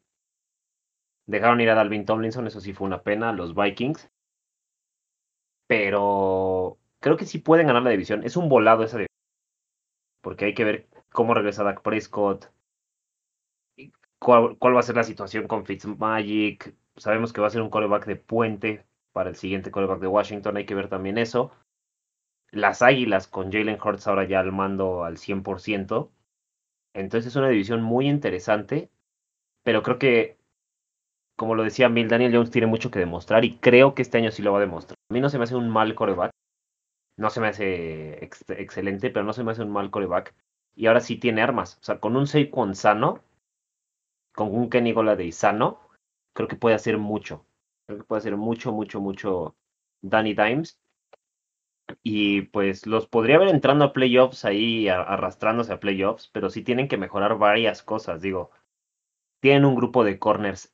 [1.27, 4.09] Dejaron ir a Dalvin Tomlinson, eso sí fue una pena, los Vikings.
[5.67, 8.23] Pero creo que sí pueden ganar la división.
[8.23, 9.09] Es un volado esa división.
[10.21, 12.49] Porque hay que ver cómo regresa Dak Prescott.
[14.19, 16.75] Cuál, cuál va a ser la situación con Fitzmagic.
[16.97, 20.57] Sabemos que va a ser un coreback de puente para el siguiente coreback de Washington.
[20.57, 21.51] Hay que ver también eso.
[22.52, 26.12] Las Águilas con Jalen Hurts ahora ya al mando al 100%.
[26.93, 28.89] Entonces es una división muy interesante.
[29.64, 30.39] Pero creo que
[31.39, 34.30] como lo decía Bill, Daniel Jones tiene mucho que demostrar y creo que este año
[34.30, 34.97] sí lo va a demostrar.
[35.10, 36.32] A mí no se me hace un mal coreback,
[37.18, 40.36] no se me hace ex excelente, pero no se me hace un mal coreback.
[40.76, 41.78] Y ahora sí tiene armas.
[41.82, 43.24] O sea, con un Saquon sano,
[44.36, 45.80] con un Kenny Golladay sano,
[46.36, 47.45] creo que puede hacer mucho.
[47.88, 49.56] Creo que puede hacer mucho, mucho, mucho
[50.02, 50.78] Danny Dimes.
[52.04, 56.88] Y pues los podría ver entrando a playoffs ahí, arrastrándose a playoffs, pero sí tienen
[56.88, 58.22] que mejorar varias cosas.
[58.22, 58.52] Digo,
[59.42, 60.74] tienen un grupo de corners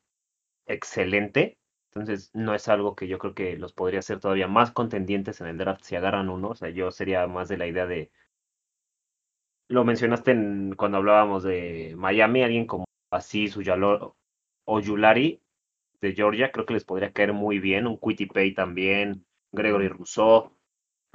[0.67, 1.59] excelente,
[1.93, 5.47] entonces no es algo que yo creo que los podría hacer todavía más contendientes en
[5.47, 6.49] el draft si agarran uno.
[6.49, 8.11] O sea, yo sería más de la idea de.
[9.67, 10.35] Lo mencionaste
[10.77, 14.15] cuando hablábamos de Miami, alguien como así, Suyalo
[14.65, 15.41] o Yulari
[16.01, 17.87] de Georgia, creo que les podría caer muy bien.
[17.87, 20.51] Un Quitty Pay también, Gregory Rousseau.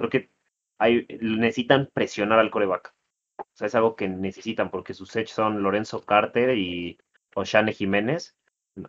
[0.01, 0.31] Creo que
[0.79, 2.95] hay, necesitan presionar al coreback.
[3.37, 6.97] O sea, es algo que necesitan porque sus edge son Lorenzo Carter y
[7.35, 8.35] Oshane Jiménez.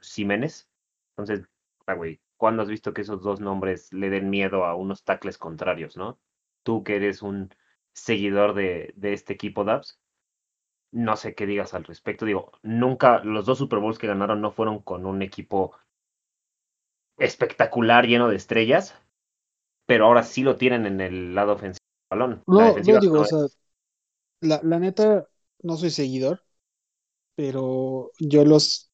[0.01, 0.71] Jiménez.
[1.11, 1.47] Entonces,
[1.87, 5.37] ah, güey, ¿cuándo has visto que esos dos nombres le den miedo a unos tackles
[5.37, 6.19] contrarios, no?
[6.63, 7.55] Tú que eres un
[7.93, 10.01] seguidor de, de este equipo Dubs,
[10.93, 12.25] no sé qué digas al respecto.
[12.25, 15.77] Digo, nunca, los dos Super Bowls que ganaron no fueron con un equipo
[17.19, 18.99] espectacular, lleno de estrellas,
[19.87, 22.43] pero ahora sí lo tienen en el lado ofensivo del balón.
[22.47, 23.39] No, no digo, o sea,
[24.41, 25.27] la, la, neta,
[25.63, 26.43] no soy seguidor,
[27.35, 28.91] pero yo los,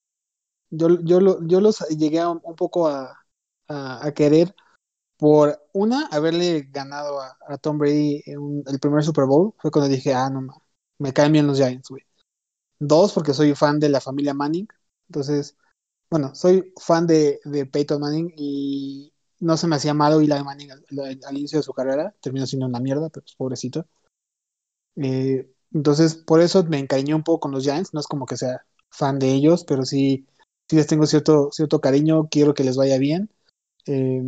[0.71, 3.25] yo, yo, yo los llegué un, poco a,
[3.69, 4.55] a, querer
[5.17, 10.15] por una, haberle ganado a, Tom Brady en el primer Super Bowl, fue cuando dije,
[10.15, 10.47] ah, no,
[10.99, 12.03] me caen bien los Giants, güey.
[12.79, 14.69] Dos, porque soy fan de la familia Manning,
[15.09, 15.57] entonces,
[16.11, 20.73] bueno, soy fan de, de Peyton Manning y no se me hacía malo Eli Manning
[20.73, 20.85] al,
[21.27, 23.87] al, inicio de su carrera, terminó siendo una mierda, pero pues, pobrecito.
[24.97, 28.37] Eh, entonces, por eso me encariñé un poco con los Giants, no es como que
[28.37, 30.27] sea fan de ellos, pero sí,
[30.69, 33.31] sí les tengo cierto, cierto cariño, quiero que les vaya bien.
[33.87, 34.23] Eh,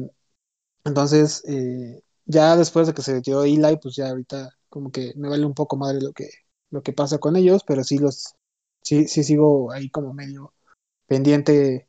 [0.84, 5.28] entonces, eh, ya después de que se retiró Eli, pues ya ahorita como que me
[5.28, 6.30] vale un poco madre lo que,
[6.70, 8.34] lo que pasa con ellos, pero sí los,
[8.82, 10.54] sí, sí sigo ahí como medio
[11.06, 11.88] pendiente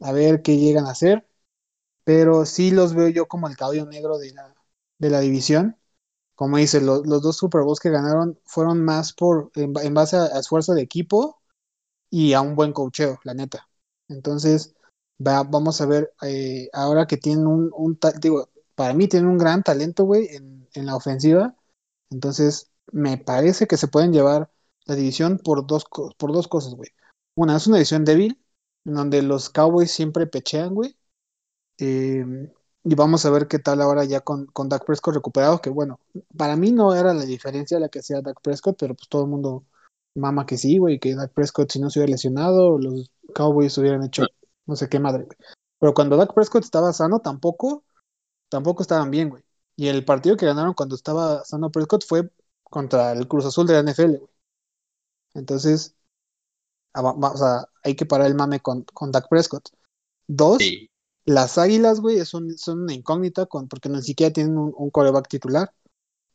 [0.00, 1.26] a ver qué llegan a hacer
[2.10, 4.52] pero sí los veo yo como el caballo negro de la,
[4.98, 5.76] de la división.
[6.34, 10.74] Como dice, los dos Super Bowls que ganaron fueron más por en, base a, esfuerzo
[10.74, 11.40] de equipo
[12.10, 13.68] y a un buen cocheo, la neta.
[14.08, 14.74] Entonces,
[15.18, 19.62] vamos a ver, eh, ahora que tienen un, un digo, para mí tienen un gran
[19.62, 21.54] talento, güey, en, en la ofensiva.
[22.10, 24.50] Entonces, me parece que se pueden llevar
[24.84, 25.84] la división por dos,
[26.18, 26.90] por dos cosas, güey.
[27.36, 28.42] Una, es una división débil,
[28.84, 30.96] en donde los Cowboys siempre pechean, güey.
[31.80, 32.24] Eh,
[32.84, 36.00] y vamos a ver qué tal ahora ya con, con Dak Prescott recuperado, que bueno,
[36.36, 39.28] para mí no era la diferencia la que hacía Dak Prescott, pero pues todo el
[39.28, 39.64] mundo
[40.14, 44.02] mama que sí, güey, que Dak Prescott si no se hubiera lesionado, los Cowboys hubieran
[44.04, 44.24] hecho
[44.66, 45.36] no sé qué madre, güey.
[45.78, 47.84] Pero cuando Dak Prescott estaba sano, tampoco,
[48.48, 49.42] tampoco estaban bien, güey.
[49.76, 52.30] Y el partido que ganaron cuando estaba sano Prescott fue
[52.62, 54.30] contra el Cruz Azul de la NFL, güey.
[55.34, 55.96] Entonces,
[56.92, 59.70] ah, o sea, hay que parar el mame con, con Dak Prescott.
[60.26, 60.58] Dos,
[61.30, 65.72] las Águilas, güey, son, una incógnita porque ni siquiera tienen un, coreback titular.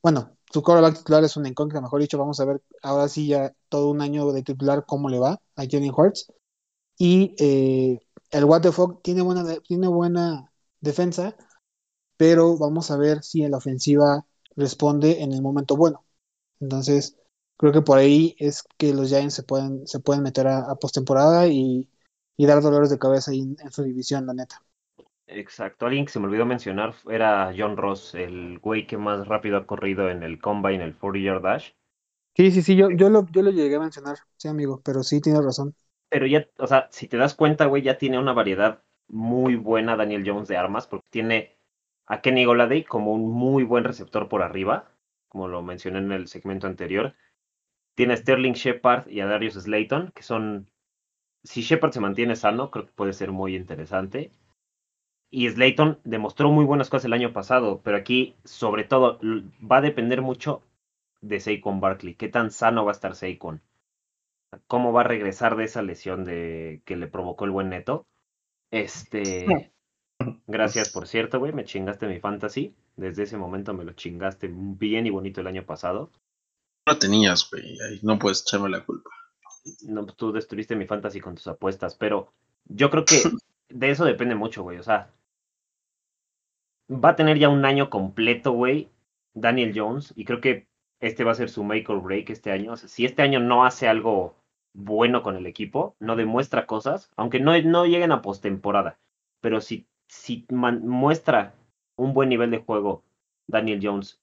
[0.01, 3.53] Bueno, su coreback titular es una incógnita, mejor dicho, vamos a ver ahora sí ya
[3.69, 6.31] todo un año de titular cómo le va a Jenny Hurts.
[6.97, 7.99] Y eh,
[8.31, 11.35] el What the fuck tiene buena, tiene buena defensa,
[12.17, 14.25] pero vamos a ver si en la ofensiva
[14.55, 16.05] responde en el momento bueno.
[16.61, 17.17] Entonces,
[17.57, 21.47] creo que por ahí es que los Giants se pueden, se pueden meter a, postemporada
[21.47, 21.89] y,
[22.37, 24.65] dar dolores de cabeza ahí en su división, la neta.
[25.27, 29.57] Exacto, alguien que se me olvidó mencionar era John Ross, el güey que más rápido
[29.57, 31.73] ha corrido en el combine, el 40 yard dash.
[32.35, 35.21] Sí, sí, sí, yo, yo, lo, yo lo llegué a mencionar, sí, amigo, pero sí
[35.21, 35.75] tiene razón.
[36.09, 39.95] Pero ya, o sea, si te das cuenta, güey, ya tiene una variedad muy buena
[39.95, 41.57] Daniel Jones de armas, porque tiene
[42.07, 44.91] a Kenny Goladay como un muy buen receptor por arriba,
[45.27, 47.15] como lo mencioné en el segmento anterior.
[47.95, 50.69] Tiene a Sterling Shepard y a Darius Slayton, que son,
[51.43, 54.31] si Shepard se mantiene sano, creo que puede ser muy interesante.
[55.31, 59.81] Y Slayton demostró muy buenas cosas el año pasado, pero aquí, sobre todo, va a
[59.81, 60.61] depender mucho
[61.21, 62.15] de Saquon Barkley.
[62.15, 63.61] ¿Qué tan sano va a estar Saquon?
[64.67, 68.05] ¿Cómo va a regresar de esa lesión de que le provocó el buen neto?
[68.71, 69.71] Este.
[70.47, 71.51] Gracias, por cierto, güey.
[71.51, 72.73] Me chingaste mi fantasy.
[72.95, 76.11] Desde ese momento me lo chingaste bien y bonito el año pasado.
[76.87, 77.77] No tenías, güey.
[78.03, 79.09] No puedes echarme la culpa.
[79.81, 82.31] No, tú destruiste mi fantasy con tus apuestas, pero
[82.65, 83.15] yo creo que
[83.69, 84.77] de eso depende mucho, güey.
[84.77, 85.11] O sea,
[86.89, 88.89] va a tener ya un año completo, güey,
[89.33, 90.67] Daniel Jones, y creo que
[90.99, 92.73] este va a ser su make or break este año.
[92.73, 94.35] O sea, si este año no hace algo
[94.73, 98.99] bueno con el equipo, no demuestra cosas, aunque no, no lleguen a postemporada,
[99.41, 101.53] pero si, si muestra
[101.97, 103.03] un buen nivel de juego
[103.47, 104.21] Daniel Jones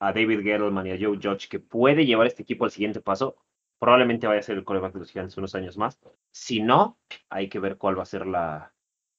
[0.00, 3.36] a David Gettleman y a Joe Judge que puede llevar este equipo al siguiente paso,
[3.84, 6.00] probablemente vaya a ser el coreback de los gigantes unos años más.
[6.32, 8.72] Si no, hay que ver cuál va a ser la,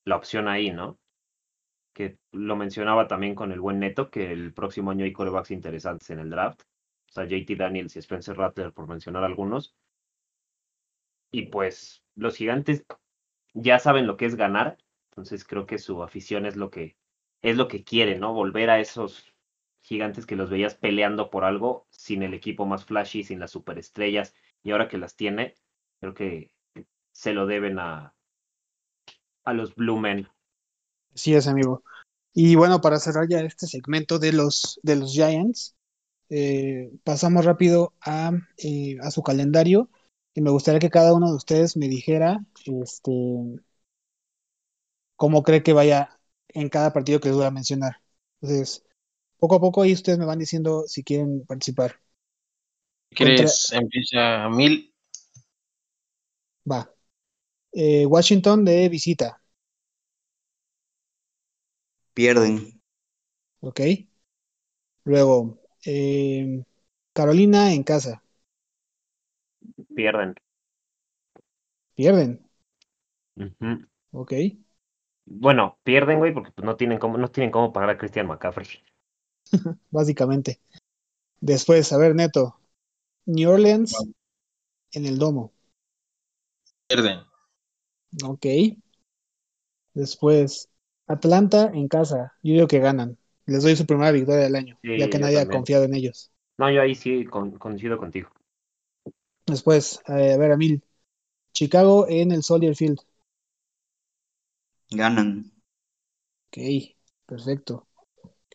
[0.05, 0.97] la opción ahí, ¿no?
[1.93, 6.09] Que lo mencionaba también con el buen Neto, que el próximo año hay corebacks interesantes
[6.09, 6.63] en el draft.
[7.09, 9.75] O sea, JT Daniels y Spencer Rattler, por mencionar algunos.
[11.31, 12.87] Y pues los gigantes
[13.53, 14.79] ya saben lo que es ganar,
[15.11, 16.97] entonces creo que su afición es lo que
[17.43, 18.33] es lo que quiere, ¿no?
[18.33, 19.31] Volver a esos
[19.81, 24.33] gigantes que los veías peleando por algo sin el equipo más flashy, sin las superestrellas,
[24.65, 25.53] y ahora que las tiene,
[26.01, 26.51] creo que
[27.13, 28.15] se lo deben a,
[29.45, 30.27] a los Blue Men.
[31.13, 31.83] Sí es, amigo.
[32.33, 35.75] Y bueno, para cerrar ya este segmento de los, de los Giants,
[36.29, 39.89] eh, pasamos rápido a, eh, a su calendario
[40.33, 43.11] y me gustaría que cada uno de ustedes me dijera este,
[45.15, 48.01] cómo cree que vaya en cada partido que les voy a mencionar.
[48.41, 48.83] Entonces,
[49.37, 51.99] poco a poco ahí ustedes me van diciendo si quieren participar.
[53.09, 54.93] ¿Quieres empieza mil?
[56.71, 56.91] Va.
[57.73, 59.41] Eh, Washington de visita.
[62.15, 62.81] Pierden.
[63.61, 63.81] Ok.
[65.05, 66.63] Luego, eh,
[67.13, 68.21] Carolina en casa.
[69.95, 70.35] Pierden.
[71.95, 72.39] Pierden.
[73.37, 73.87] Ujú.
[74.11, 74.33] Ok.
[75.27, 78.67] Bueno, pierden, güey, porque pues, no tienen cómo, no tienen cómo pagar a Christian McCaffrey.
[79.91, 80.59] Básicamente.
[81.41, 82.59] Después, a ver, Neto.
[83.27, 83.95] New Orleans
[84.93, 85.53] en el domo.
[86.87, 87.19] Pierden.
[88.23, 88.45] Ok.
[89.95, 90.69] Después,
[91.07, 92.33] Atlanta en casa.
[92.43, 93.17] Yo digo que ganan.
[93.47, 96.31] Les doy su primera victoria del año, Sí, ya que nadie ha confiado en ellos.
[96.57, 98.29] No, yo ahí sí con- coincido contigo.
[99.47, 100.83] Después, eh, a ver, Amil.
[101.53, 102.99] Chicago en el Soldier Field.
[104.99, 105.29] Ganan.
[106.49, 106.57] Ok,
[107.25, 107.87] perfecto.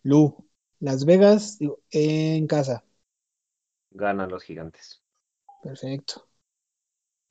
[0.05, 0.49] Lu,
[0.81, 1.59] Las Vegas
[1.93, 2.85] en casa.
[3.91, 5.03] Ganan los gigantes.
[5.63, 6.29] Perfecto.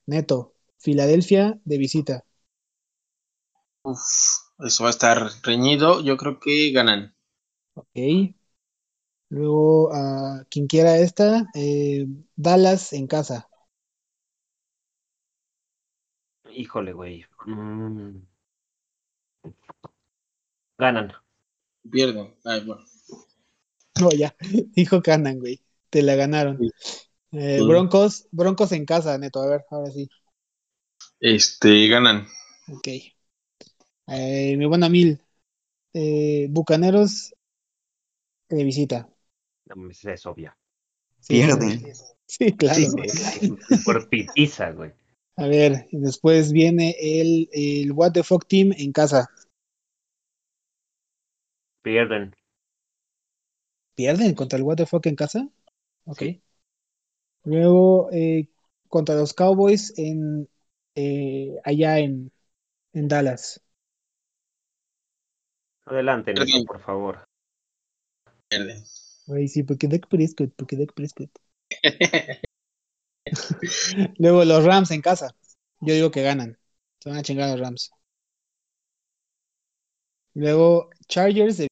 [0.05, 2.25] Neto, Filadelfia de visita.
[3.83, 3.99] Uf,
[4.59, 6.01] eso va a estar reñido.
[6.01, 7.15] Yo creo que ganan.
[7.75, 8.35] Ok.
[9.29, 13.47] Luego, a quien quiera esta, eh, Dallas en casa.
[16.51, 17.25] Híjole, güey.
[17.45, 18.17] Mm.
[20.77, 21.13] Ganan.
[21.91, 22.33] Pierden.
[22.43, 22.83] Ay, bueno.
[23.99, 24.35] No, ya,
[24.75, 25.61] dijo que ganan, güey.
[25.89, 26.57] Te la ganaron.
[26.59, 26.71] Sí.
[27.31, 27.59] Eh.
[27.61, 29.41] Broncos, Broncos en casa, Neto.
[29.41, 30.09] A ver, ahora sí.
[31.19, 32.27] Este, ganan.
[32.71, 32.87] Ok.
[34.07, 35.21] Eh, mi buena Mil.
[35.93, 37.33] Eh, Bucaneros
[38.49, 39.09] de visita.
[39.65, 40.57] No es obvia.
[41.19, 41.93] Sí, Pierden.
[42.25, 42.79] Sí, claro.
[42.79, 44.91] Sí, Por pitiza, güey.
[45.35, 49.29] A ver, y después viene el, el What the Fuck Team en casa.
[51.81, 52.35] Pierden.
[53.95, 55.49] ¿Pierden contra el What the Fuck en casa?
[56.09, 56.23] Ok.
[57.43, 58.49] Luego, eh,
[58.87, 60.49] contra los Cowboys en
[60.95, 62.31] eh, allá en,
[62.93, 63.61] en Dallas.
[65.85, 66.65] Adelante, Pierden.
[66.65, 67.23] por favor.
[69.27, 71.29] Güey, sí, porque Dak Prescott, porque Dak Prescott.
[74.17, 75.35] Luego los Rams en casa.
[75.81, 76.57] Yo digo que ganan.
[76.99, 77.91] Se van a chingar los Rams.
[80.33, 81.68] Luego Chargers de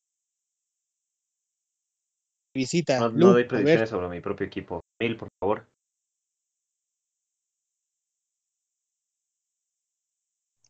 [2.57, 2.99] visita.
[3.09, 4.81] No, doy predicciones sobre mi propio equipo.
[4.99, 5.67] Mil, por favor.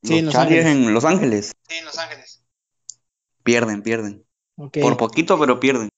[0.04, 0.88] Sí, en Los Los Chargers Ángeles.
[0.88, 1.54] en Los Ángeles.
[1.68, 2.44] Sí, en Los Ángeles.
[3.44, 4.26] Pierden, pierden.
[4.56, 5.90] Por poquito, pero pierden.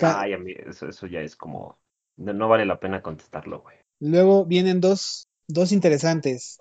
[0.00, 1.78] Ay, a mí, eso, eso ya es como.
[2.16, 3.76] No, no vale la pena contestarlo, güey.
[4.00, 6.58] Luego vienen dos, dos interesantes.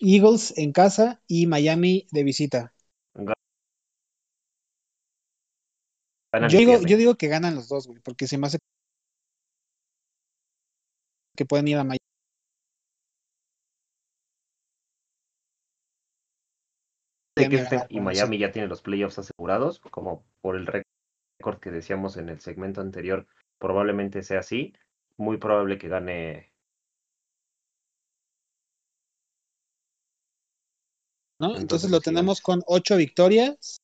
[0.00, 2.74] Eagles en casa y Miami de visita.
[6.32, 6.88] Yo digo, pierden.
[6.88, 8.58] yo digo que ganan los dos, güey, porque se me hace
[11.36, 11.98] que pueden ir a Miami.
[17.36, 22.16] Que este- y Miami ya tiene los playoffs asegurados, como por el récord que decíamos
[22.16, 23.26] en el segmento anterior,
[23.58, 24.74] probablemente sea así.
[25.16, 26.49] Muy probable que gane.
[31.40, 31.46] ¿No?
[31.46, 33.80] Entonces, Entonces, lo tenemos con ocho victorias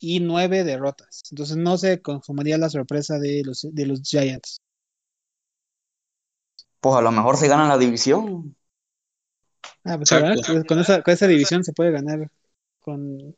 [0.00, 1.22] y nueve derrotas.
[1.30, 4.60] Entonces no se consumaría la sorpresa de los, de los Giants.
[6.80, 8.56] Pues a lo mejor se ganan la división.
[9.84, 10.10] Ah, pues.
[10.10, 12.30] Pues con esa, con esa división se puede ganar
[12.80, 13.36] con,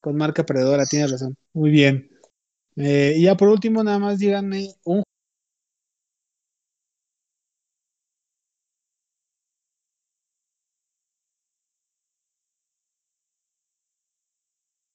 [0.00, 1.36] con marca perdedora, tienes razón.
[1.52, 2.10] Muy bien.
[2.76, 5.02] Eh, y ya por último, nada más díganme un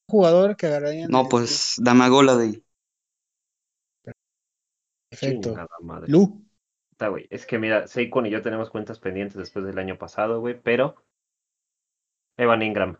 [0.07, 1.11] jugador que agarrarían.
[1.11, 2.63] No, de- pues Damagola de
[5.09, 5.49] Perfecto.
[5.49, 6.11] Chingada madre.
[6.11, 6.43] Lu.
[6.91, 7.27] Está, güey.
[7.29, 10.95] Es que mira, Saquon y yo tenemos cuentas pendientes después del año pasado, güey, pero
[12.37, 12.97] Evan Ingram.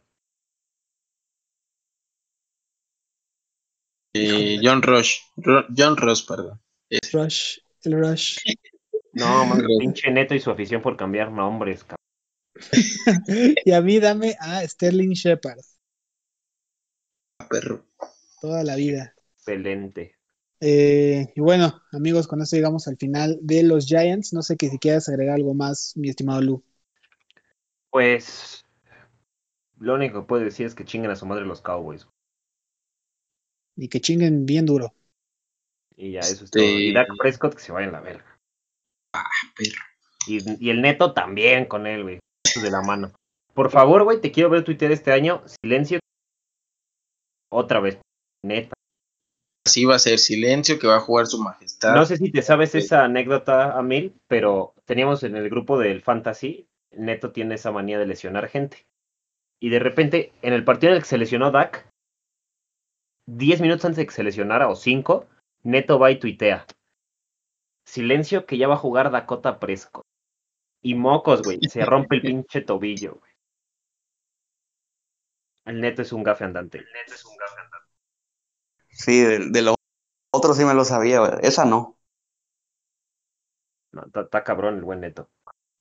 [4.14, 5.20] Eh, John Rush.
[5.76, 6.62] John Ross, perdón.
[7.12, 7.60] Rush.
[7.84, 8.38] El Rush.
[9.14, 11.97] No, man, pinche neto y su afición por cambiar nombres, cabrón.
[13.66, 15.58] y a mí dame a Sterling Shepard.
[17.45, 17.85] Perro.
[18.41, 19.13] Toda la vida.
[19.38, 20.15] Excelente.
[20.59, 24.33] Eh, y bueno, amigos, con esto llegamos al final de los Giants.
[24.33, 26.63] No sé que si quieras agregar algo más, mi estimado Lu.
[27.91, 28.65] Pues
[29.79, 32.07] lo único que puedo decir es que chinguen a su madre los Cowboys.
[33.75, 34.93] Y que chinguen bien duro.
[35.95, 36.69] Y ya, eso es Este- todo.
[36.79, 38.25] Y Dak Prescott que se vaya en la verga.
[39.55, 39.81] perro.
[40.27, 42.19] Y, y el neto también con él, güey.
[42.45, 43.13] Eso De la mano.
[43.53, 45.41] Por favor, güey, te quiero ver Twitter este año.
[45.63, 45.99] Silencio.
[47.52, 48.00] Otra vez.
[48.43, 48.74] Neta.
[49.66, 51.93] Así va a ser silencio que va a jugar su majestad.
[51.95, 52.78] No sé si te sabes Sí.
[52.80, 58.06] esa anécdota, Amil, pero teníamos en el grupo del Fantasy, Neto tiene esa manía de
[58.06, 58.86] lesionar gente.
[59.60, 61.86] Y de repente, en el partido en el que se lesionó Dak,
[63.28, 65.26] 10 minutos antes de que se lesionara, o 5,
[65.64, 66.66] Neto va y tuitea.
[67.86, 70.04] Silencio que ya va a jugar Dakota Prescott.
[70.82, 73.26] Y mocos, güey, se rompe el pinche tobillo, güey.
[75.68, 76.80] El Neto es un gafe andante.
[76.80, 77.88] El Neto es un gafe andante.
[78.89, 79.76] Sí, de, de los
[80.32, 81.32] otros sí me lo sabía, güey.
[81.41, 81.97] esa no.
[83.91, 85.30] No, está- cabrón el buen Neto.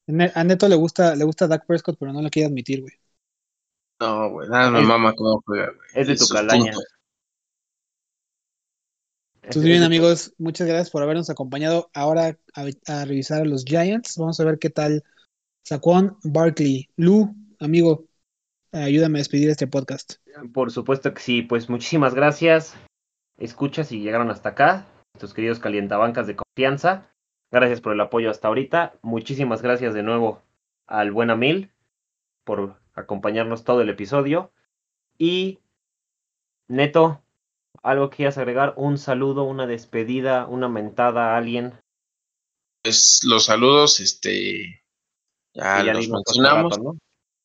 [0.09, 2.95] Ne- A Neto le gusta, le gusta Dak Prescott, pero no lo quiere admitir, güey.
[4.01, 5.89] No, güey, nada Es- mama cómo juega, güey.
[5.95, 6.73] Es de tu calaña.
[9.43, 14.17] Entonces, bien, amigos, muchas gracias por habernos acompañado ahora a, a revisar a los Giants.
[14.19, 15.05] Vamos a ver qué tal
[15.63, 16.91] Saquon Barkley.
[16.97, 18.06] Lu, amigo,
[18.73, 20.15] ayúdame a despedir este podcast.
[20.53, 22.75] Por supuesto que sí, pues muchísimas gracias.
[23.39, 27.11] Escucha si llegaron hasta acá, nuestros queridos calientabancas de confianza.
[27.51, 28.99] Gracias por el apoyo hasta ahorita.
[29.03, 30.43] Muchísimas gracias de nuevo
[30.87, 31.71] al buen Amil
[32.45, 34.53] por acompañarnos todo el episodio.
[35.19, 35.61] Y
[36.69, 37.23] Neto,
[37.83, 41.75] algo que quieras agregar, un saludo, una despedida, una mentada a alguien.
[42.83, 44.83] Pues los saludos, este,
[45.55, 46.77] ya, los mencionamos.
[46.77, 46.99] rato, ¿no?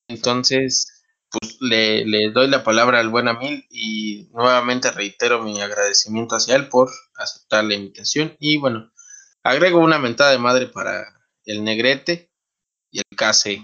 [0.08, 1.01] Entonces,
[1.32, 6.56] pues le, le doy la palabra al buen Amil y nuevamente reitero mi agradecimiento hacia
[6.56, 8.36] él por aceptar la invitación.
[8.40, 8.92] Y bueno,
[9.44, 11.06] agrego una mentada de madre para
[11.46, 12.32] el Negrete
[12.92, 13.64] y el KC.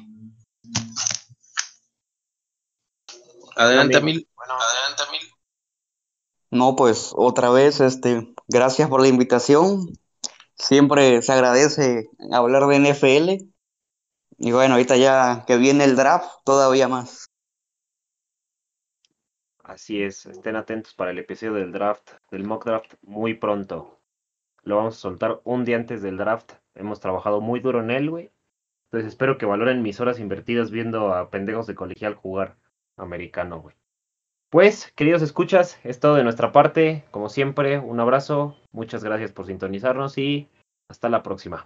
[3.55, 3.97] Adelante.
[3.97, 4.29] Amil.
[4.37, 5.21] Adelante, Amil.
[6.49, 9.87] No, pues otra vez, este, gracias por la invitación.
[10.55, 13.51] Siempre se agradece hablar de NFL.
[14.39, 17.26] Y bueno, ahorita ya que viene el draft, todavía más.
[19.67, 23.99] Así es, estén atentos para el episodio del draft, del mock draft, muy pronto.
[24.63, 26.53] Lo vamos a soltar un día antes del draft.
[26.73, 28.31] Hemos trabajado muy duro en él, güey.
[28.85, 32.55] Entonces espero que valoren mis horas invertidas viendo a pendejos de colegial jugar
[32.95, 33.75] americano, güey.
[34.49, 37.03] Pues, queridos escuchas, es todo de nuestra parte.
[37.11, 40.47] Como siempre, un abrazo, muchas gracias por sintonizarnos y
[40.87, 41.65] hasta la próxima.